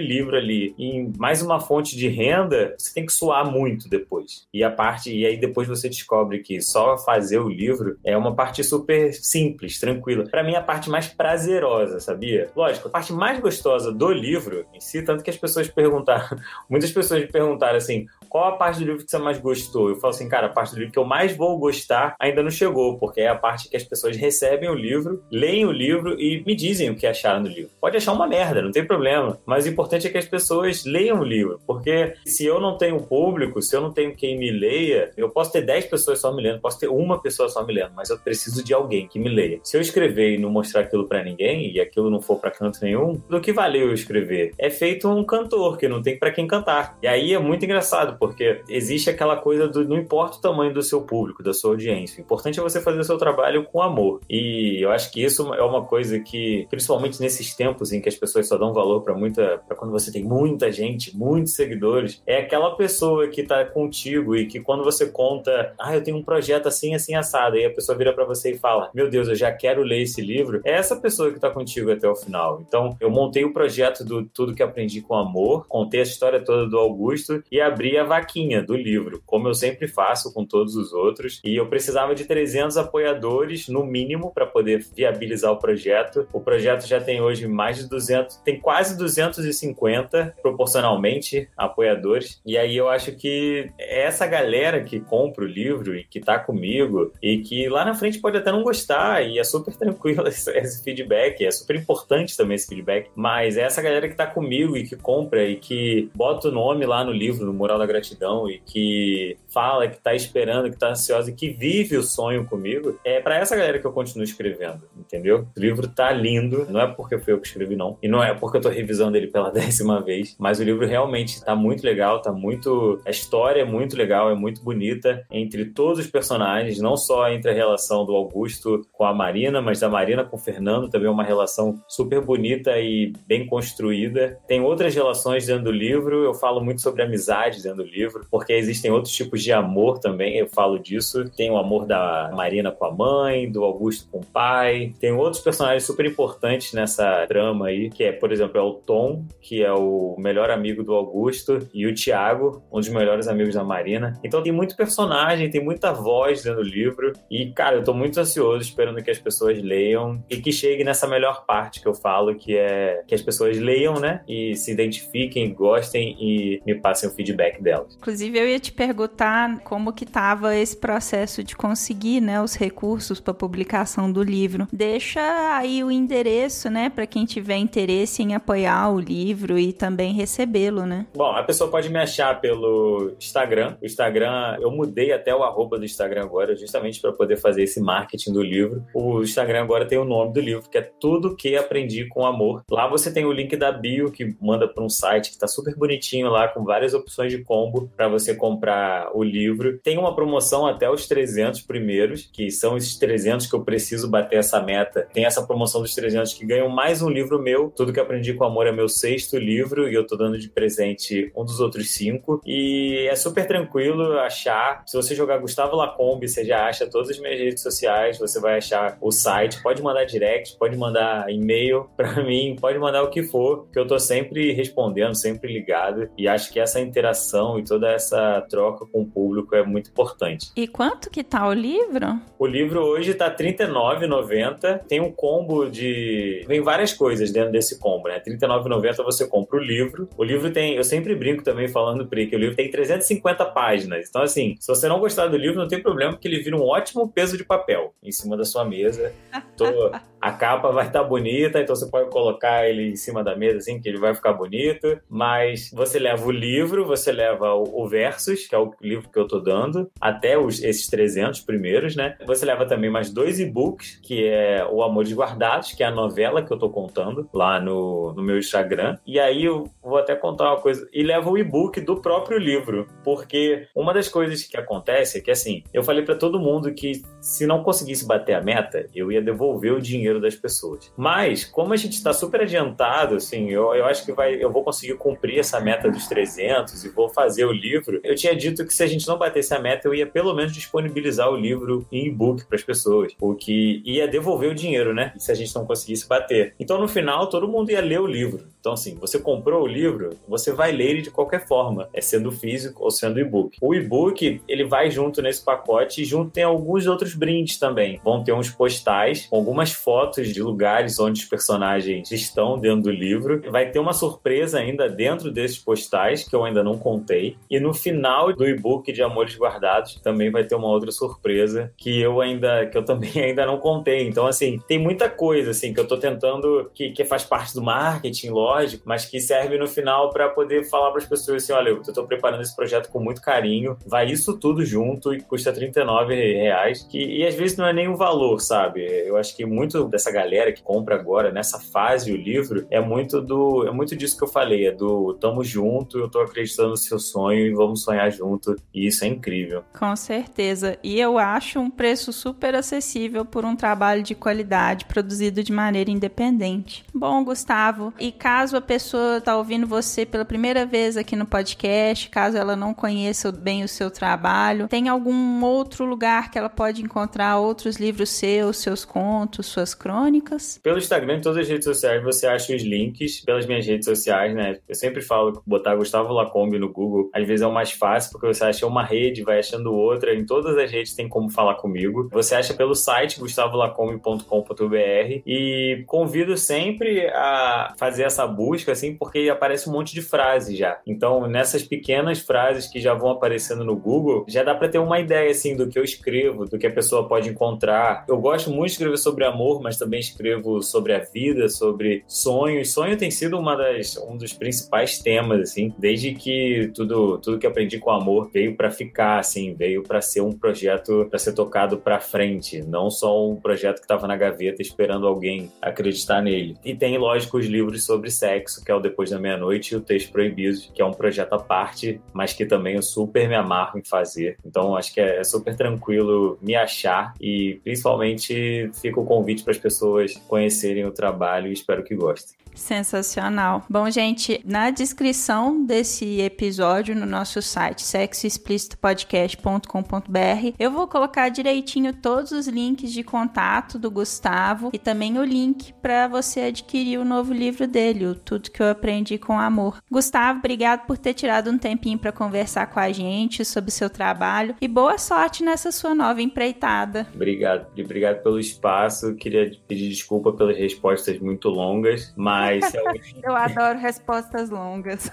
livro 0.00 0.36
ali 0.36 0.74
em 0.78 1.12
mais 1.18 1.42
uma 1.42 1.60
fonte 1.60 1.96
de 1.96 2.08
renda, 2.08 2.74
você 2.78 2.92
tem 2.92 3.06
que 3.06 3.12
suar 3.12 3.50
muito 3.50 3.88
depois. 3.88 4.46
E 4.52 4.62
a 4.62 4.70
parte 4.70 5.14
e 5.14 5.26
aí 5.26 5.36
depois 5.36 5.68
você 5.68 5.88
descobre 5.88 6.40
que 6.40 6.60
só 6.60 6.96
fazer 6.98 7.38
o 7.38 7.48
livro 7.48 7.98
é 8.04 8.16
uma 8.16 8.34
parte 8.34 8.62
super 8.64 9.12
simples, 9.12 9.78
tranquila. 9.78 10.24
Para 10.24 10.42
mim 10.42 10.54
a 10.54 10.62
parte 10.62 10.90
mais 10.90 11.06
prazerosa, 11.08 12.00
sabia? 12.00 12.50
Lógico, 12.54 12.88
a 12.88 12.90
parte 12.90 13.12
mais 13.12 13.40
gostosa 13.40 13.92
do 13.92 14.10
livro 14.10 14.66
em 14.74 14.80
si, 14.80 15.02
tanto 15.02 15.22
que 15.22 15.30
as 15.30 15.36
pessoas 15.36 15.68
perguntaram, 15.68 16.36
muitas 16.68 16.90
pessoas 16.90 17.20
me 17.20 17.26
perguntaram 17.26 17.76
assim, 17.76 18.06
qual 18.28 18.54
a 18.54 18.56
parte 18.56 18.78
do 18.80 18.84
livro 18.84 19.04
que 19.04 19.10
você 19.10 19.18
mais 19.18 19.38
gostou? 19.38 19.88
Eu 19.88 19.96
falo 19.96 20.12
assim, 20.12 20.28
cara, 20.28 20.46
a 20.46 20.50
parte 20.50 20.72
do 20.72 20.78
livro 20.78 20.92
que 20.92 20.98
eu 20.98 21.04
mais 21.04 21.34
vou 21.36 21.58
gostar 21.58 22.14
ainda 22.20 22.42
não 22.42 22.50
chegou, 22.50 22.98
porque 22.98 23.20
é 23.20 23.28
a 23.28 23.34
parte 23.34 23.68
que 23.68 23.76
as 23.76 23.84
pessoas 23.84 24.16
recebem 24.16 24.68
o 24.68 24.74
livro, 24.74 25.22
leem 25.30 25.64
o 25.64 25.72
livro 25.72 26.17
e 26.18 26.42
me 26.44 26.54
dizem 26.54 26.90
o 26.90 26.96
que 26.96 27.06
acharam 27.06 27.42
do 27.42 27.48
livro. 27.48 27.70
Pode 27.80 27.96
achar 27.96 28.12
uma 28.12 28.26
merda, 28.26 28.62
não 28.62 28.72
tem 28.72 28.84
problema, 28.84 29.38
mas 29.46 29.64
o 29.64 29.68
importante 29.68 30.06
é 30.06 30.10
que 30.10 30.18
as 30.18 30.26
pessoas 30.26 30.84
leiam 30.84 31.20
o 31.20 31.24
livro, 31.24 31.60
porque 31.66 32.14
se 32.24 32.44
eu 32.44 32.60
não 32.60 32.76
tenho 32.76 33.00
público, 33.02 33.62
se 33.62 33.76
eu 33.76 33.80
não 33.80 33.92
tenho 33.92 34.14
quem 34.14 34.38
me 34.38 34.50
leia, 34.50 35.10
eu 35.16 35.28
posso 35.28 35.52
ter 35.52 35.62
10 35.62 35.86
pessoas 35.86 36.20
só 36.20 36.32
me 36.32 36.42
lendo, 36.42 36.60
posso 36.60 36.78
ter 36.78 36.88
uma 36.88 37.20
pessoa 37.20 37.48
só 37.48 37.64
me 37.64 37.72
lendo, 37.72 37.92
mas 37.94 38.10
eu 38.10 38.18
preciso 38.18 38.64
de 38.64 38.74
alguém 38.74 39.06
que 39.06 39.18
me 39.18 39.28
leia. 39.28 39.60
Se 39.62 39.76
eu 39.76 39.80
escrever 39.80 40.34
e 40.34 40.38
não 40.38 40.50
mostrar 40.50 40.82
aquilo 40.82 41.06
para 41.06 41.22
ninguém, 41.22 41.72
e 41.72 41.80
aquilo 41.80 42.10
não 42.10 42.20
for 42.20 42.38
para 42.38 42.50
canto 42.50 42.80
nenhum, 42.82 43.20
do 43.28 43.40
que 43.40 43.52
valeu 43.52 43.88
eu 43.88 43.94
escrever? 43.94 44.52
É 44.58 44.70
feito 44.70 45.08
um 45.08 45.24
cantor 45.24 45.76
que 45.76 45.88
não 45.88 46.02
tem 46.02 46.18
para 46.18 46.30
quem 46.30 46.46
cantar. 46.46 46.98
E 47.02 47.06
aí 47.06 47.32
é 47.32 47.38
muito 47.38 47.64
engraçado, 47.64 48.16
porque 48.18 48.60
existe 48.68 49.10
aquela 49.10 49.36
coisa 49.36 49.68
do 49.68 49.86
não 49.86 49.96
importa 49.96 50.38
o 50.38 50.40
tamanho 50.40 50.72
do 50.72 50.82
seu 50.82 51.02
público, 51.02 51.42
da 51.42 51.52
sua 51.52 51.70
audiência. 51.70 52.18
O 52.18 52.22
importante 52.22 52.58
é 52.58 52.62
você 52.62 52.80
fazer 52.80 52.98
o 53.00 53.04
seu 53.04 53.18
trabalho 53.18 53.64
com 53.64 53.82
amor. 53.82 54.20
E 54.28 54.78
eu 54.82 54.90
acho 54.90 55.10
que 55.10 55.22
isso 55.22 55.52
é 55.54 55.62
uma 55.62 55.84
coisa 55.84 56.07
que, 56.20 56.66
principalmente 56.70 57.20
nesses 57.20 57.54
tempos 57.54 57.92
em 57.92 58.00
que 58.00 58.08
as 58.08 58.16
pessoas 58.16 58.48
só 58.48 58.56
dão 58.56 58.72
valor 58.72 59.02
para 59.02 59.14
muita, 59.14 59.62
para 59.66 59.76
quando 59.76 59.90
você 59.90 60.12
tem 60.12 60.24
muita 60.24 60.70
gente, 60.70 61.16
muitos 61.16 61.54
seguidores, 61.54 62.22
é 62.26 62.38
aquela 62.38 62.76
pessoa 62.76 63.28
que 63.28 63.42
tá 63.42 63.64
contigo 63.64 64.36
e 64.36 64.46
que 64.46 64.60
quando 64.60 64.84
você 64.84 65.06
conta, 65.06 65.74
ah, 65.78 65.94
eu 65.94 66.02
tenho 66.02 66.16
um 66.16 66.22
projeto 66.22 66.68
assim, 66.68 66.94
assim 66.94 67.14
assado, 67.14 67.56
e 67.56 67.64
a 67.64 67.70
pessoa 67.70 67.96
vira 67.96 68.12
para 68.12 68.24
você 68.24 68.52
e 68.52 68.58
fala: 68.58 68.90
"Meu 68.94 69.08
Deus, 69.08 69.28
eu 69.28 69.34
já 69.34 69.52
quero 69.52 69.82
ler 69.82 70.02
esse 70.02 70.20
livro". 70.20 70.60
É 70.64 70.72
essa 70.72 70.96
pessoa 70.96 71.32
que 71.32 71.40
tá 71.40 71.50
contigo 71.50 71.90
até 71.90 72.08
o 72.08 72.16
final. 72.16 72.62
Então, 72.66 72.96
eu 73.00 73.10
montei 73.10 73.44
o 73.44 73.52
projeto 73.52 74.04
do 74.04 74.24
tudo 74.24 74.54
que 74.54 74.62
aprendi 74.62 75.00
com 75.00 75.14
amor, 75.14 75.66
contei 75.68 76.00
a 76.00 76.04
história 76.04 76.40
toda 76.40 76.68
do 76.68 76.78
Augusto 76.78 77.42
e 77.50 77.60
abri 77.60 77.96
a 77.96 78.04
vaquinha 78.04 78.62
do 78.62 78.76
livro, 78.76 79.22
como 79.26 79.48
eu 79.48 79.54
sempre 79.54 79.88
faço 79.88 80.32
com 80.32 80.44
todos 80.44 80.76
os 80.76 80.92
outros. 80.92 81.40
E 81.44 81.56
eu 81.56 81.66
precisava 81.66 82.14
de 82.14 82.24
300 82.24 82.76
apoiadores, 82.76 83.68
no 83.68 83.84
mínimo, 83.84 84.32
para 84.32 84.46
poder 84.46 84.84
viabilizar 84.94 85.52
o 85.52 85.58
projeto. 85.58 85.97
O 86.32 86.40
projeto 86.40 86.86
já 86.86 87.00
tem 87.00 87.20
hoje 87.20 87.46
mais 87.46 87.78
de 87.78 87.88
200, 87.88 88.36
tem 88.36 88.60
quase 88.60 88.96
250 88.96 90.36
proporcionalmente 90.42 91.48
apoiadores. 91.56 92.40
E 92.44 92.56
aí 92.56 92.76
eu 92.76 92.88
acho 92.88 93.12
que 93.12 93.70
essa 93.78 94.26
galera 94.26 94.82
que 94.82 95.00
compra 95.00 95.44
o 95.44 95.48
livro 95.48 95.96
e 95.96 96.04
que 96.04 96.20
tá 96.20 96.38
comigo 96.38 97.12
e 97.22 97.38
que 97.38 97.68
lá 97.68 97.84
na 97.84 97.94
frente 97.94 98.20
pode 98.20 98.36
até 98.36 98.52
não 98.52 98.62
gostar 98.62 99.22
e 99.22 99.38
é 99.38 99.44
super 99.44 99.74
tranquilo 99.76 100.26
esse 100.26 100.82
feedback, 100.82 101.44
é 101.44 101.50
super 101.50 101.76
importante 101.76 102.36
também 102.36 102.56
esse 102.56 102.66
feedback, 102.66 103.10
mas 103.14 103.56
é 103.56 103.62
essa 103.62 103.82
galera 103.82 104.08
que 104.08 104.14
tá 104.14 104.26
comigo 104.26 104.76
e 104.76 104.84
que 104.84 104.96
compra 104.96 105.44
e 105.44 105.56
que 105.56 106.10
bota 106.14 106.48
o 106.48 106.52
nome 106.52 106.86
lá 106.86 107.04
no 107.04 107.12
livro, 107.12 107.46
no 107.46 107.52
Moral 107.52 107.78
da 107.78 107.86
Gratidão 107.86 108.48
e 108.48 108.58
que 108.58 109.36
fala, 109.48 109.88
que 109.88 109.98
tá 109.98 110.14
esperando, 110.14 110.70
que 110.70 110.76
tá 110.76 110.90
ansiosa 110.90 111.30
e 111.30 111.34
que 111.34 111.50
vive 111.50 111.96
o 111.96 112.02
sonho 112.02 112.44
comigo, 112.44 112.98
é 113.04 113.20
para 113.20 113.36
essa 113.36 113.56
galera 113.56 113.78
que 113.78 113.86
eu 113.86 113.92
continuo 113.92 114.24
escrevendo, 114.24 114.82
entendeu? 115.08 115.46
O 115.56 115.60
livro 115.60 115.88
tá 115.88 116.12
lindo, 116.12 116.66
não 116.70 116.80
é 116.80 116.86
porque 116.86 117.18
foi 117.18 117.32
eu 117.32 117.40
que 117.40 117.48
escrevi, 117.48 117.74
não. 117.74 117.96
E 118.02 118.08
não 118.08 118.22
é 118.22 118.34
porque 118.34 118.58
eu 118.58 118.60
tô 118.60 118.68
revisando 118.68 119.16
ele 119.16 119.26
pela 119.26 119.50
décima 119.50 120.00
vez, 120.00 120.36
mas 120.38 120.60
o 120.60 120.62
livro 120.62 120.86
realmente 120.86 121.42
tá 121.42 121.56
muito 121.56 121.82
legal, 121.82 122.20
tá 122.20 122.30
muito. 122.30 123.00
A 123.06 123.10
história 123.10 123.62
é 123.62 123.64
muito 123.64 123.96
legal, 123.96 124.30
é 124.30 124.34
muito 124.34 124.62
bonita 124.62 125.24
entre 125.30 125.64
todos 125.64 125.98
os 125.98 126.06
personagens, 126.06 126.78
não 126.78 126.96
só 126.96 127.30
entre 127.30 127.50
a 127.50 127.54
relação 127.54 128.04
do 128.04 128.14
Augusto 128.14 128.86
com 128.92 129.04
a 129.04 129.14
Marina, 129.14 129.62
mas 129.62 129.80
da 129.80 129.88
Marina 129.88 130.24
com 130.24 130.36
o 130.36 130.38
Fernando, 130.38 130.90
também 130.90 131.08
é 131.08 131.10
uma 131.10 131.24
relação 131.24 131.82
super 131.88 132.20
bonita 132.20 132.78
e 132.78 133.12
bem 133.26 133.46
construída. 133.46 134.38
Tem 134.46 134.60
outras 134.60 134.94
relações 134.94 135.46
dentro 135.46 135.64
do 135.64 135.72
livro, 135.72 136.24
eu 136.24 136.34
falo 136.34 136.60
muito 136.60 136.82
sobre 136.82 137.02
amizade 137.02 137.62
dentro 137.62 137.84
do 137.84 137.90
livro, 137.90 138.26
porque 138.30 138.52
existem 138.52 138.90
outros 138.90 139.14
tipos 139.14 139.42
de 139.42 139.52
amor 139.52 139.98
também, 139.98 140.36
eu 140.36 140.48
falo 140.48 140.78
disso. 140.78 141.24
Tem 141.36 141.50
o 141.50 141.56
amor 141.56 141.86
da 141.86 142.30
Marina 142.34 142.70
com 142.70 142.84
a 142.84 142.92
mãe, 142.92 143.50
do 143.50 143.64
Augusto 143.64 144.08
com 144.10 144.18
o 144.18 144.24
pai. 144.24 144.92
Tem 144.98 145.12
outros 145.12 145.42
personagens 145.42 145.84
super 145.84 146.06
importantes 146.06 146.72
nessa 146.72 147.26
trama 147.26 147.66
aí, 147.66 147.90
que 147.90 148.04
é, 148.04 148.12
por 148.12 148.32
exemplo, 148.32 148.58
é 148.58 148.62
o 148.62 148.74
Tom, 148.74 149.24
que 149.40 149.62
é 149.62 149.72
o 149.72 150.16
melhor 150.18 150.50
amigo 150.50 150.82
do 150.82 150.94
Augusto, 150.94 151.68
e 151.72 151.86
o 151.86 151.94
Tiago, 151.94 152.62
um 152.72 152.80
dos 152.80 152.88
melhores 152.88 153.28
amigos 153.28 153.54
da 153.54 153.64
Marina. 153.64 154.18
Então 154.24 154.42
tem 154.42 154.52
muito 154.52 154.76
personagem, 154.76 155.50
tem 155.50 155.62
muita 155.62 155.92
voz 155.92 156.42
dentro 156.42 156.62
do 156.62 156.68
livro. 156.68 157.12
E, 157.30 157.50
cara, 157.52 157.76
eu 157.76 157.84
tô 157.84 157.94
muito 157.94 158.18
ansioso 158.18 158.62
esperando 158.62 159.02
que 159.02 159.10
as 159.10 159.18
pessoas 159.18 159.60
leiam 159.62 160.22
e 160.28 160.38
que 160.38 160.52
chegue 160.52 160.84
nessa 160.84 161.06
melhor 161.06 161.44
parte 161.46 161.80
que 161.80 161.86
eu 161.86 161.94
falo, 161.94 162.34
que 162.34 162.56
é 162.56 163.02
que 163.06 163.14
as 163.14 163.22
pessoas 163.22 163.58
leiam, 163.58 163.94
né? 164.00 164.22
E 164.28 164.54
se 164.56 164.72
identifiquem, 164.72 165.52
gostem 165.52 166.16
e 166.20 166.60
me 166.66 166.74
passem 166.74 167.08
o 167.08 167.12
feedback 167.12 167.62
delas. 167.62 167.96
Inclusive, 167.96 168.38
eu 168.38 168.48
ia 168.48 168.60
te 168.60 168.72
perguntar 168.72 169.60
como 169.60 169.92
que 169.92 170.06
tava 170.06 170.56
esse 170.56 170.76
processo 170.76 171.42
de 171.42 171.56
conseguir, 171.56 172.20
né, 172.20 172.40
os 172.40 172.54
recursos 172.54 173.20
para 173.20 173.34
publicação 173.34 174.10
do 174.10 174.22
livro. 174.22 174.66
Deixa 174.90 175.20
aí 175.54 175.84
o 175.84 175.90
endereço, 175.90 176.70
né, 176.70 176.88
para 176.88 177.06
quem 177.06 177.26
tiver 177.26 177.56
interesse 177.56 178.22
em 178.22 178.34
apoiar 178.34 178.90
o 178.90 178.98
livro 178.98 179.58
e 179.58 179.70
também 179.70 180.14
recebê-lo, 180.14 180.86
né? 180.86 181.06
Bom, 181.14 181.30
a 181.30 181.42
pessoa 181.42 181.70
pode 181.70 181.90
me 181.90 181.98
achar 181.98 182.40
pelo 182.40 183.12
Instagram. 183.20 183.76
O 183.82 183.84
Instagram, 183.84 184.56
eu 184.58 184.70
mudei 184.70 185.12
até 185.12 185.34
o 185.34 185.42
arroba 185.42 185.78
do 185.78 185.84
Instagram 185.84 186.22
agora, 186.22 186.56
justamente 186.56 187.02
para 187.02 187.12
poder 187.12 187.36
fazer 187.36 187.64
esse 187.64 187.82
marketing 187.82 188.32
do 188.32 188.42
livro. 188.42 188.82
O 188.94 189.22
Instagram 189.22 189.60
agora 189.62 189.84
tem 189.84 189.98
o 189.98 190.06
nome 190.06 190.32
do 190.32 190.40
livro, 190.40 190.70
que 190.70 190.78
é 190.78 190.82
Tudo 190.82 191.36
que 191.36 191.54
Aprendi 191.54 192.06
com 192.08 192.24
Amor. 192.24 192.62
Lá 192.70 192.88
você 192.88 193.12
tem 193.12 193.26
o 193.26 193.32
link 193.32 193.54
da 193.56 193.70
bio 193.70 194.10
que 194.10 194.34
manda 194.40 194.66
para 194.66 194.82
um 194.82 194.88
site 194.88 195.28
que 195.28 195.34
está 195.34 195.46
super 195.46 195.76
bonitinho 195.76 196.30
lá, 196.30 196.48
com 196.48 196.64
várias 196.64 196.94
opções 196.94 197.30
de 197.30 197.44
combo 197.44 197.90
para 197.94 198.08
você 198.08 198.34
comprar 198.34 199.10
o 199.14 199.22
livro. 199.22 199.78
Tem 199.80 199.98
uma 199.98 200.14
promoção 200.14 200.66
até 200.66 200.90
os 200.90 201.06
300 201.06 201.60
primeiros, 201.60 202.22
que 202.32 202.50
são 202.50 202.74
esses 202.74 202.96
300 202.96 203.46
que 203.46 203.54
eu 203.54 203.62
preciso 203.62 204.08
bater 204.08 204.38
essa 204.38 204.58
meta. 204.62 204.77
Tem 205.12 205.24
essa 205.24 205.42
promoção 205.46 205.82
dos 205.82 205.94
300 205.94 206.34
que 206.34 206.46
ganham 206.46 206.68
mais 206.68 207.02
um 207.02 207.08
livro 207.08 207.38
meu. 207.38 207.72
Tudo 207.74 207.92
que 207.92 208.00
aprendi 208.00 208.34
com 208.34 208.44
amor 208.44 208.66
é 208.66 208.72
meu 208.72 208.88
sexto 208.88 209.36
livro 209.36 209.88
e 209.88 209.94
eu 209.94 210.06
tô 210.06 210.16
dando 210.16 210.38
de 210.38 210.48
presente 210.48 211.32
um 211.36 211.44
dos 211.44 211.60
outros 211.60 211.90
cinco. 211.90 212.40
E 212.44 213.06
é 213.10 213.16
super 213.16 213.46
tranquilo 213.46 214.18
achar. 214.18 214.82
Se 214.86 214.96
você 214.96 215.14
jogar 215.14 215.38
Gustavo 215.38 215.76
Lacombe, 215.76 216.28
você 216.28 216.44
já 216.44 216.66
acha 216.66 216.86
todas 216.86 217.10
as 217.10 217.18
minhas 217.18 217.38
redes 217.38 217.62
sociais, 217.62 218.18
você 218.18 218.40
vai 218.40 218.58
achar 218.58 218.98
o 219.00 219.10
site. 219.10 219.62
Pode 219.62 219.82
mandar 219.82 220.04
direct, 220.04 220.56
pode 220.58 220.76
mandar 220.76 221.30
e-mail 221.30 221.88
para 221.96 222.22
mim, 222.22 222.56
pode 222.60 222.78
mandar 222.78 223.02
o 223.02 223.10
que 223.10 223.22
for, 223.22 223.66
que 223.72 223.78
eu 223.78 223.86
tô 223.86 223.98
sempre 223.98 224.52
respondendo, 224.52 225.14
sempre 225.14 225.52
ligado. 225.52 226.08
E 226.16 226.28
acho 226.28 226.52
que 226.52 226.60
essa 226.60 226.80
interação 226.80 227.58
e 227.58 227.64
toda 227.64 227.90
essa 227.90 228.40
troca 228.48 228.86
com 228.86 229.02
o 229.02 229.06
público 229.06 229.54
é 229.54 229.62
muito 229.62 229.90
importante. 229.90 230.50
E 230.56 230.66
quanto 230.66 231.10
que 231.10 231.22
tá 231.22 231.46
o 231.46 231.52
livro? 231.52 232.20
O 232.38 232.46
livro 232.46 232.80
hoje 232.80 233.14
tá 233.14 233.26
R$ 233.26 233.34
39,90. 233.34 234.67
Tem 234.74 235.00
um 235.00 235.10
combo 235.10 235.70
de. 235.70 236.44
Vem 236.46 236.60
várias 236.60 236.92
coisas 236.92 237.32
dentro 237.32 237.52
desse 237.52 237.78
combo, 237.78 238.08
né? 238.08 238.20
R$ 238.24 238.36
39,90 238.36 238.96
você 239.04 239.26
compra 239.26 239.58
o 239.58 239.62
livro. 239.62 240.08
O 240.16 240.24
livro 240.24 240.50
tem. 240.50 240.74
Eu 240.74 240.84
sempre 240.84 241.14
brinco 241.14 241.42
também 241.42 241.68
falando, 241.68 242.06
Pri, 242.06 242.26
que 242.26 242.36
o 242.36 242.38
livro 242.38 242.56
tem 242.56 242.70
350 242.70 243.44
páginas. 243.46 244.08
Então, 244.08 244.22
assim, 244.22 244.56
se 244.58 244.68
você 244.68 244.88
não 244.88 245.00
gostar 245.00 245.28
do 245.28 245.36
livro, 245.36 245.58
não 245.58 245.68
tem 245.68 245.80
problema, 245.80 246.12
porque 246.12 246.28
ele 246.28 246.40
vira 246.40 246.56
um 246.56 246.66
ótimo 246.66 247.08
peso 247.08 247.36
de 247.36 247.44
papel 247.44 247.94
em 248.02 248.12
cima 248.12 248.36
da 248.36 248.44
sua 248.44 248.64
mesa. 248.64 249.12
Tô... 249.56 249.90
A 250.20 250.32
capa 250.32 250.70
vai 250.72 250.86
estar 250.86 251.02
tá 251.02 251.04
bonita, 251.04 251.60
então 251.60 251.76
você 251.76 251.88
pode 251.88 252.10
colocar 252.10 252.68
ele 252.68 252.90
em 252.90 252.96
cima 252.96 253.22
da 253.22 253.36
mesa, 253.36 253.58
assim, 253.58 253.80
que 253.80 253.88
ele 253.88 253.98
vai 253.98 254.14
ficar 254.14 254.32
bonito. 254.32 255.00
Mas 255.08 255.70
você 255.72 255.98
leva 255.98 256.26
o 256.26 256.30
livro, 256.30 256.84
você 256.84 257.12
leva 257.12 257.54
o, 257.54 257.82
o 257.84 257.88
Versus, 257.88 258.46
que 258.46 258.54
é 258.54 258.58
o 258.58 258.72
livro 258.80 259.08
que 259.08 259.18
eu 259.18 259.28
tô 259.28 259.38
dando, 259.38 259.90
até 260.00 260.36
os, 260.36 260.62
esses 260.62 260.88
300 260.88 261.40
primeiros, 261.40 261.94
né? 261.94 262.16
Você 262.26 262.44
leva 262.44 262.66
também 262.66 262.90
mais 262.90 263.10
dois 263.10 263.38
e-books, 263.38 264.00
que 264.02 264.26
é 264.26 264.57
O 264.66 264.82
Amores 264.82 265.12
Guardados, 265.12 265.72
que 265.72 265.82
é 265.82 265.86
a 265.86 265.90
novela 265.90 266.42
que 266.42 266.52
eu 266.52 266.58
tô 266.58 266.68
contando 266.68 267.28
lá 267.32 267.60
no, 267.60 268.12
no 268.12 268.22
meu 268.22 268.38
Instagram. 268.38 268.96
E 269.06 269.18
aí 269.18 269.44
eu 269.44 269.70
vou 269.82 269.98
até 269.98 270.14
contar 270.14 270.52
uma 270.52 270.60
coisa. 270.60 270.88
E 270.92 271.02
leva 271.02 271.30
o 271.30 271.38
e-book 271.38 271.80
do 271.80 271.96
próprio 272.00 272.38
livro, 272.38 272.86
porque 273.04 273.66
uma 273.74 273.92
das 273.92 274.08
coisas 274.08 274.42
que 274.42 274.56
acontece 274.56 275.18
é 275.18 275.20
que, 275.20 275.30
assim, 275.30 275.62
eu 275.72 275.82
falei 275.82 276.04
para 276.04 276.14
todo 276.14 276.40
mundo 276.40 276.72
que 276.74 277.02
se 277.20 277.46
não 277.46 277.62
conseguisse 277.62 278.06
bater 278.06 278.34
a 278.34 278.40
meta, 278.40 278.86
eu 278.94 279.10
ia 279.10 279.22
devolver 279.22 279.72
o 279.72 279.80
dinheiro 279.80 280.20
das 280.20 280.34
pessoas. 280.34 280.92
Mas, 280.96 281.44
como 281.44 281.72
a 281.72 281.76
gente 281.76 281.94
está 281.94 282.12
super 282.12 282.42
adiantado, 282.42 283.16
assim, 283.16 283.50
eu, 283.50 283.74
eu 283.74 283.84
acho 283.84 284.04
que 284.04 284.12
vai, 284.12 284.42
eu 284.42 284.50
vou 284.50 284.64
conseguir 284.64 284.94
cumprir 284.94 285.38
essa 285.38 285.60
meta 285.60 285.90
dos 285.90 286.06
300 286.06 286.84
e 286.84 286.88
vou 286.88 287.08
fazer 287.08 287.44
o 287.44 287.52
livro. 287.52 288.00
Eu 288.02 288.14
tinha 288.14 288.34
dito 288.34 288.64
que 288.64 288.74
se 288.74 288.82
a 288.82 288.86
gente 288.86 289.06
não 289.06 289.18
batesse 289.18 289.54
a 289.54 289.58
meta, 289.58 289.88
eu 289.88 289.94
ia 289.94 290.06
pelo 290.06 290.34
menos 290.34 290.52
disponibilizar 290.52 291.30
o 291.30 291.36
livro 291.36 291.86
em 291.90 292.06
e-book 292.06 292.46
para 292.46 292.56
as 292.56 292.62
pessoas, 292.62 293.14
o 293.20 293.34
que 293.34 293.82
ia 293.84 294.08
devolver 294.08 294.47
o 294.48 294.54
dinheiro, 294.54 294.94
né? 294.94 295.12
Se 295.18 295.30
a 295.30 295.34
gente 295.34 295.54
não 295.54 295.66
conseguisse 295.66 296.06
bater. 296.08 296.54
Então, 296.58 296.80
no 296.80 296.88
final, 296.88 297.28
todo 297.28 297.48
mundo 297.48 297.70
ia 297.70 297.80
ler 297.80 298.00
o 298.00 298.06
livro. 298.06 298.46
Então, 298.60 298.72
assim, 298.72 298.96
você 298.96 299.18
comprou 299.18 299.62
o 299.62 299.66
livro, 299.66 300.10
você 300.26 300.52
vai 300.52 300.72
ler 300.72 300.90
ele 300.90 301.02
de 301.02 301.10
qualquer 301.10 301.46
forma, 301.46 301.88
é 301.92 302.00
sendo 302.00 302.30
físico 302.30 302.84
ou 302.84 302.90
sendo 302.90 303.20
e-book. 303.20 303.58
O 303.60 303.74
e-book, 303.74 304.40
ele 304.48 304.64
vai 304.64 304.90
junto 304.90 305.22
nesse 305.22 305.44
pacote 305.44 306.02
e 306.02 306.04
junto 306.04 306.30
tem 306.30 306.44
alguns 306.44 306.86
outros 306.86 307.14
brindes 307.14 307.58
também. 307.58 308.00
Vão 308.04 308.22
ter 308.22 308.32
uns 308.32 308.50
postais 308.50 309.26
com 309.26 309.36
algumas 309.36 309.72
fotos 309.72 310.32
de 310.32 310.42
lugares 310.42 310.98
onde 310.98 311.22
os 311.22 311.28
personagens 311.28 312.10
estão 312.10 312.58
dentro 312.58 312.82
do 312.82 312.90
livro. 312.90 313.40
Vai 313.50 313.70
ter 313.70 313.78
uma 313.78 313.92
surpresa 313.92 314.58
ainda 314.58 314.88
dentro 314.88 315.30
desses 315.30 315.58
postais 315.58 316.24
que 316.24 316.34
eu 316.34 316.44
ainda 316.44 316.62
não 316.62 316.78
contei. 316.78 317.36
E 317.50 317.60
no 317.60 317.72
final 317.72 318.32
do 318.32 318.46
e-book 318.46 318.92
de 318.92 319.02
Amores 319.02 319.36
Guardados 319.36 319.94
também 320.02 320.30
vai 320.30 320.44
ter 320.44 320.54
uma 320.54 320.68
outra 320.68 320.90
surpresa 320.90 321.72
que 321.76 322.00
eu 322.00 322.20
ainda 322.20 322.66
que 322.66 322.76
eu 322.76 322.84
também 322.84 323.10
ainda 323.22 323.46
não 323.46 323.58
contei. 323.58 324.08
Então 324.08 324.26
assim, 324.26 324.58
tem 324.66 324.78
muita 324.78 325.08
coisa 325.08 325.50
assim 325.50 325.72
que 325.72 325.80
eu 325.80 325.86
tô 325.86 325.96
tentando 325.96 326.70
que, 326.74 326.90
que 326.90 327.04
faz 327.04 327.24
parte 327.24 327.54
do 327.54 327.62
marketing, 327.62 328.30
lógico, 328.30 328.47
mas 328.84 329.04
que 329.04 329.20
serve 329.20 329.58
no 329.58 329.66
final 329.66 330.10
para 330.10 330.28
poder 330.28 330.64
falar 330.64 330.90
para 330.90 330.98
as 330.98 331.06
pessoas 331.06 331.42
assim, 331.42 331.52
olha, 331.52 331.70
eu 331.70 331.82
tô 331.82 332.04
preparando 332.04 332.42
esse 332.42 332.54
projeto 332.54 332.90
com 332.90 333.00
muito 333.00 333.20
carinho. 333.20 333.76
Vai 333.86 334.10
isso 334.10 334.38
tudo 334.38 334.64
junto 334.64 335.12
e 335.14 335.20
custa 335.20 335.52
39 335.52 336.14
reais. 336.14 336.82
Que, 336.84 336.98
e 336.98 337.26
às 337.26 337.34
vezes 337.34 337.56
não 337.56 337.66
é 337.66 337.72
nem 337.72 337.88
o 337.88 337.96
valor, 337.96 338.40
sabe? 338.40 338.82
Eu 338.84 339.16
acho 339.16 339.36
que 339.36 339.44
muito 339.44 339.84
dessa 339.84 340.10
galera 340.10 340.52
que 340.52 340.62
compra 340.62 340.94
agora 340.94 341.32
nessa 341.32 341.58
fase 341.58 342.12
o 342.12 342.16
livro 342.16 342.66
é 342.70 342.80
muito 342.80 343.20
do 343.20 343.66
é 343.66 343.70
muito 343.70 343.96
disso 343.96 344.16
que 344.16 344.24
eu 344.24 344.28
falei, 344.28 344.66
é 344.66 344.72
do 344.72 345.14
tamo 345.14 345.42
junto, 345.44 345.98
eu 345.98 346.08
tô 346.08 346.20
acreditando 346.20 346.70
no 346.70 346.76
seu 346.76 346.98
sonho 346.98 347.46
e 347.46 347.52
vamos 347.52 347.82
sonhar 347.82 348.10
junto, 348.10 348.56
e 348.72 348.86
isso 348.86 349.04
é 349.04 349.08
incrível. 349.08 349.64
Com 349.78 349.94
certeza. 349.96 350.78
E 350.82 351.00
eu 351.00 351.18
acho 351.18 351.58
um 351.58 351.70
preço 351.70 352.12
super 352.12 352.54
acessível 352.54 353.24
por 353.24 353.44
um 353.44 353.56
trabalho 353.56 354.02
de 354.02 354.14
qualidade 354.14 354.84
produzido 354.86 355.42
de 355.42 355.52
maneira 355.52 355.90
independente. 355.90 356.84
Bom, 356.94 357.24
Gustavo, 357.24 357.92
e 357.98 358.10
caso 358.38 358.56
a 358.56 358.60
pessoa 358.60 359.20
tá 359.20 359.36
ouvindo 359.36 359.66
você 359.66 360.06
pela 360.06 360.24
primeira 360.24 360.64
vez 360.64 360.96
aqui 360.96 361.16
no 361.16 361.26
podcast, 361.26 362.08
caso 362.08 362.36
ela 362.36 362.54
não 362.54 362.72
conheça 362.72 363.32
bem 363.32 363.64
o 363.64 363.68
seu 363.68 363.90
trabalho, 363.90 364.68
tem 364.68 364.88
algum 364.88 365.42
outro 365.42 365.84
lugar 365.84 366.30
que 366.30 366.38
ela 366.38 366.48
pode 366.48 366.80
encontrar 366.80 367.38
outros 367.38 367.78
livros 367.78 368.10
seus, 368.10 368.58
seus 368.58 368.84
contos, 368.84 369.46
suas 369.46 369.74
crônicas? 369.74 370.60
Pelo 370.62 370.78
Instagram 370.78 371.16
e 371.16 371.20
todas 371.20 371.38
as 371.38 371.48
redes 371.48 371.64
sociais 371.64 372.00
você 372.00 372.28
acha 372.28 372.54
os 372.54 372.62
links 372.62 373.24
pelas 373.24 373.44
minhas 373.44 373.66
redes 373.66 373.86
sociais, 373.86 374.32
né? 374.32 374.60
Eu 374.68 374.74
sempre 374.76 375.02
falo 375.02 375.32
que 375.32 375.40
botar 375.44 375.74
Gustavo 375.74 376.12
Lacombe 376.12 376.60
no 376.60 376.72
Google 376.72 377.10
às 377.12 377.26
vezes 377.26 377.42
é 377.42 377.46
o 377.48 377.52
mais 377.52 377.72
fácil, 377.72 378.12
porque 378.12 378.28
você 378.28 378.44
acha 378.44 378.64
uma 378.68 378.84
rede, 378.84 379.24
vai 379.24 379.40
achando 379.40 379.74
outra, 379.74 380.14
em 380.14 380.24
todas 380.24 380.56
as 380.56 380.70
redes 380.70 380.94
tem 380.94 381.08
como 381.08 381.28
falar 381.28 381.56
comigo. 381.56 382.08
Você 382.12 382.36
acha 382.36 382.54
pelo 382.54 382.76
site 382.76 383.18
gustavolacombe.com.br 383.18 385.22
e 385.26 385.82
convido 385.88 386.36
sempre 386.36 387.08
a 387.08 387.74
fazer 387.76 388.04
essa 388.04 388.27
busca, 388.28 388.72
assim, 388.72 388.94
porque 388.94 389.28
aparece 389.30 389.68
um 389.68 389.72
monte 389.72 389.94
de 389.94 390.02
frases 390.02 390.56
já. 390.56 390.78
Então, 390.86 391.26
nessas 391.26 391.62
pequenas 391.62 392.20
frases 392.20 392.66
que 392.66 392.80
já 392.80 392.94
vão 392.94 393.10
aparecendo 393.10 393.64
no 393.64 393.76
Google, 393.76 394.24
já 394.28 394.42
dá 394.42 394.54
para 394.54 394.68
ter 394.68 394.78
uma 394.78 395.00
ideia, 395.00 395.30
assim, 395.30 395.56
do 395.56 395.68
que 395.68 395.78
eu 395.78 395.84
escrevo, 395.84 396.44
do 396.44 396.58
que 396.58 396.66
a 396.66 396.72
pessoa 396.72 397.08
pode 397.08 397.28
encontrar. 397.28 398.04
Eu 398.08 398.18
gosto 398.18 398.50
muito 398.50 398.66
de 398.66 398.72
escrever 398.72 398.98
sobre 398.98 399.24
amor, 399.24 399.60
mas 399.62 399.78
também 399.78 400.00
escrevo 400.00 400.62
sobre 400.62 400.94
a 400.94 400.98
vida, 400.98 401.48
sobre 401.48 402.04
sonhos. 402.06 402.72
Sonho 402.72 402.96
tem 402.96 403.10
sido 403.10 403.38
uma 403.38 403.56
das, 403.56 403.96
um 403.96 404.16
dos 404.16 404.32
principais 404.32 404.98
temas, 404.98 405.40
assim, 405.40 405.74
desde 405.78 406.14
que 406.14 406.70
tudo, 406.74 407.18
tudo 407.18 407.38
que 407.38 407.46
aprendi 407.46 407.78
com 407.78 407.90
amor 407.90 408.30
veio 408.32 408.56
para 408.56 408.70
ficar, 408.70 409.18
assim, 409.18 409.54
veio 409.54 409.82
para 409.82 410.00
ser 410.00 410.20
um 410.20 410.32
projeto 410.32 411.06
para 411.08 411.18
ser 411.18 411.32
tocado 411.32 411.78
para 411.78 412.00
frente, 412.00 412.62
não 412.62 412.90
só 412.90 413.28
um 413.28 413.36
projeto 413.36 413.76
que 413.76 413.84
estava 413.84 414.06
na 414.06 414.16
gaveta 414.16 414.62
esperando 414.62 415.06
alguém 415.06 415.50
acreditar 415.60 416.22
nele. 416.22 416.56
E 416.64 416.74
tem, 416.74 416.98
lógico, 416.98 417.38
os 417.38 417.46
livros 417.46 417.84
sobre 417.84 418.10
sexo, 418.18 418.64
que 418.64 418.70
é 418.70 418.74
o 418.74 418.80
Depois 418.80 419.10
da 419.10 419.18
Meia-Noite, 419.18 419.74
e 419.74 419.76
o 419.76 419.80
Texto 419.80 420.12
Proibido, 420.12 420.58
que 420.74 420.82
é 420.82 420.84
um 420.84 420.92
projeto 420.92 421.34
à 421.34 421.38
parte, 421.38 422.00
mas 422.12 422.32
que 422.32 422.46
também 422.46 422.76
eu 422.76 422.82
super 422.82 423.28
me 423.28 423.34
amarro 423.34 423.78
em 423.78 423.84
fazer. 423.84 424.36
Então 424.44 424.76
acho 424.76 424.92
que 424.92 425.00
é, 425.00 425.18
é 425.18 425.24
super 425.24 425.56
tranquilo 425.56 426.38
me 426.40 426.54
achar 426.54 427.14
e 427.20 427.60
principalmente 427.62 428.70
fica 428.80 429.00
o 429.00 429.04
convite 429.04 429.42
para 429.42 429.52
as 429.52 429.58
pessoas 429.58 430.14
conhecerem 430.28 430.84
o 430.84 430.90
trabalho 430.90 431.48
e 431.48 431.52
espero 431.52 431.84
que 431.84 431.94
gostem. 431.94 432.38
Sensacional. 432.58 433.64
Bom, 433.70 433.88
gente, 433.88 434.42
na 434.44 434.70
descrição 434.70 435.64
desse 435.64 436.20
episódio 436.20 436.94
no 436.94 437.06
nosso 437.06 437.40
site 437.40 437.82
sexoexplicitopodcast.com.br, 437.82 440.54
eu 440.58 440.70
vou 440.70 440.86
colocar 440.88 441.28
direitinho 441.28 441.92
todos 441.94 442.32
os 442.32 442.48
links 442.48 442.92
de 442.92 443.04
contato 443.04 443.78
do 443.78 443.90
Gustavo 443.90 444.70
e 444.72 444.78
também 444.78 445.18
o 445.18 445.24
link 445.24 445.72
para 445.80 446.08
você 446.08 446.40
adquirir 446.40 446.98
o 446.98 447.04
novo 447.04 447.32
livro 447.32 447.66
dele, 447.66 448.06
Tudo 448.14 448.50
que 448.50 448.62
eu 448.62 448.70
aprendi 448.70 449.18
com 449.18 449.38
amor. 449.38 449.82
Gustavo, 449.90 450.38
obrigado 450.38 450.86
por 450.86 450.98
ter 450.98 451.14
tirado 451.14 451.50
um 451.50 451.58
tempinho 451.58 451.98
para 451.98 452.12
conversar 452.12 452.66
com 452.66 452.80
a 452.80 452.92
gente 452.92 453.44
sobre 453.44 453.70
o 453.70 453.72
seu 453.72 453.88
trabalho 453.88 454.54
e 454.60 454.68
boa 454.68 454.98
sorte 454.98 455.42
nessa 455.42 455.72
sua 455.72 455.94
nova 455.94 456.20
empreitada. 456.20 457.06
Obrigado, 457.14 457.66
obrigado 457.78 458.22
pelo 458.22 458.38
espaço. 458.38 459.14
Queria 459.14 459.50
pedir 459.66 459.88
desculpa 459.88 460.32
pelas 460.32 460.56
respostas 460.56 461.18
muito 461.18 461.48
longas, 461.48 462.12
mas 462.16 462.48
mas. 462.58 463.14
Eu 463.22 463.34
adoro 463.34 463.78
respostas 463.78 464.50
longas. 464.50 465.10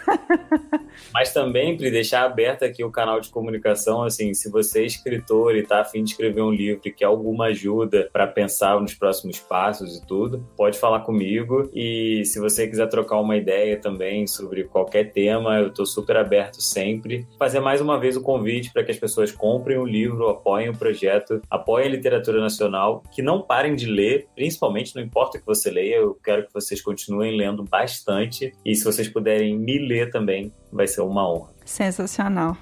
mas 1.13 1.33
também, 1.33 1.77
para 1.77 1.89
deixar 1.89 2.23
aberto 2.23 2.63
aqui 2.63 2.83
o 2.83 2.91
canal 2.91 3.19
de 3.19 3.29
comunicação, 3.29 4.03
assim, 4.03 4.33
se 4.33 4.49
você 4.49 4.81
é 4.81 4.85
escritor 4.85 5.55
e 5.55 5.59
está 5.59 5.81
afim 5.81 6.03
de 6.03 6.11
escrever 6.11 6.41
um 6.41 6.51
livro 6.51 6.81
e 6.85 6.91
quer 6.91 7.05
alguma 7.05 7.45
ajuda 7.45 8.09
para 8.11 8.27
pensar 8.27 8.79
nos 8.79 8.93
próximos 8.93 9.39
passos 9.39 9.97
e 9.97 10.05
tudo, 10.05 10.45
pode 10.55 10.77
falar 10.77 11.01
comigo. 11.01 11.69
E 11.73 12.23
se 12.25 12.39
você 12.39 12.67
quiser 12.67 12.84
trocar 12.87 13.19
uma 13.19 13.35
ideia 13.35 13.79
também 13.79 14.27
sobre 14.27 14.63
qualquer 14.63 15.11
tema, 15.11 15.57
eu 15.57 15.67
estou 15.67 15.85
super 15.85 16.17
aberto 16.17 16.61
sempre. 16.61 17.27
Fazer 17.37 17.59
mais 17.59 17.81
uma 17.81 17.99
vez 17.99 18.15
o 18.15 18.21
convite 18.21 18.71
para 18.71 18.83
que 18.83 18.91
as 18.91 18.97
pessoas 18.97 19.31
comprem 19.31 19.77
o 19.77 19.85
livro, 19.85 20.29
apoiem 20.29 20.69
o 20.69 20.77
projeto, 20.77 21.41
apoiem 21.49 21.87
a 21.87 21.91
literatura 21.91 22.39
nacional, 22.39 23.03
que 23.11 23.21
não 23.21 23.41
parem 23.41 23.75
de 23.75 23.85
ler, 23.85 24.27
principalmente, 24.35 24.95
não 24.95 25.01
importa 25.03 25.37
o 25.37 25.41
que 25.41 25.45
você 25.45 25.69
leia, 25.69 25.95
eu 25.97 26.15
quero 26.23 26.45
que 26.45 26.53
vocês 26.53 26.81
continuem 26.81 27.37
lendo 27.37 27.63
bastante. 27.63 28.53
E 28.63 28.75
se 28.75 28.83
vocês 28.83 29.07
puderem 29.07 29.57
me 29.57 29.79
ler 29.79 30.09
também, 30.09 30.51
vai 30.71 30.87
ser 30.87 31.01
uma 31.01 31.29
honra. 31.29 31.53
Sensacional. 31.65 32.57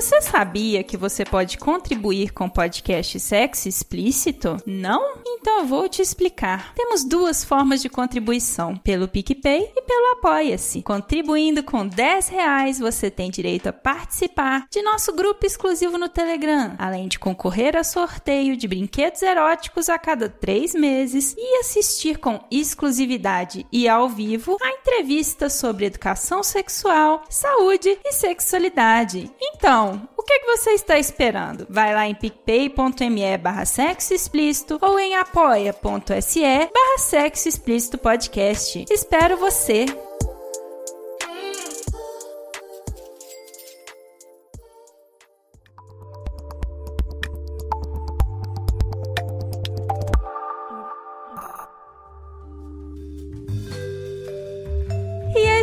Você 0.00 0.22
sabia 0.22 0.82
que 0.82 0.96
você 0.96 1.26
pode 1.26 1.58
contribuir 1.58 2.32
com 2.32 2.48
podcast 2.48 3.20
Sexo 3.20 3.68
Explícito? 3.68 4.56
Não? 4.64 5.18
Então 5.26 5.58
eu 5.58 5.66
vou 5.66 5.86
te 5.90 6.00
explicar. 6.00 6.72
Temos 6.74 7.04
duas 7.04 7.44
formas 7.44 7.82
de 7.82 7.90
contribuição, 7.90 8.74
pelo 8.78 9.06
PicPay 9.06 9.70
e 9.76 9.82
pelo 9.82 10.12
Apoia-se. 10.12 10.80
Contribuindo 10.80 11.62
com 11.62 11.86
10 11.86 12.28
reais, 12.28 12.78
você 12.78 13.10
tem 13.10 13.30
direito 13.30 13.66
a 13.66 13.74
participar 13.74 14.64
de 14.70 14.80
nosso 14.80 15.12
grupo 15.12 15.44
exclusivo 15.44 15.98
no 15.98 16.08
Telegram, 16.08 16.74
além 16.78 17.06
de 17.06 17.18
concorrer 17.18 17.76
a 17.76 17.84
sorteio 17.84 18.56
de 18.56 18.66
brinquedos 18.66 19.20
eróticos 19.20 19.90
a 19.90 19.98
cada 19.98 20.30
três 20.30 20.74
meses 20.74 21.34
e 21.36 21.58
assistir 21.58 22.16
com 22.16 22.40
exclusividade 22.50 23.66
e 23.70 23.86
ao 23.86 24.08
vivo 24.08 24.56
a 24.62 24.70
entrevistas 24.70 25.52
sobre 25.52 25.84
educação 25.84 26.42
sexual, 26.42 27.22
saúde 27.28 27.98
e 28.02 28.12
sexualidade. 28.12 29.30
Então, 29.38 29.89
o 30.16 30.22
que, 30.22 30.32
é 30.32 30.38
que 30.40 30.46
você 30.46 30.70
está 30.70 30.98
esperando? 30.98 31.66
Vai 31.68 31.94
lá 31.94 32.06
em 32.06 32.14
picpay.me 32.14 33.38
barra 33.38 33.64
sexo 33.64 34.14
explícito 34.14 34.78
ou 34.80 34.98
em 34.98 35.16
apoia.se 35.16 36.40
barra 36.40 36.98
sexo 36.98 37.48
explícito 37.48 37.98
podcast. 37.98 38.84
Espero 38.90 39.36
você! 39.36 40.09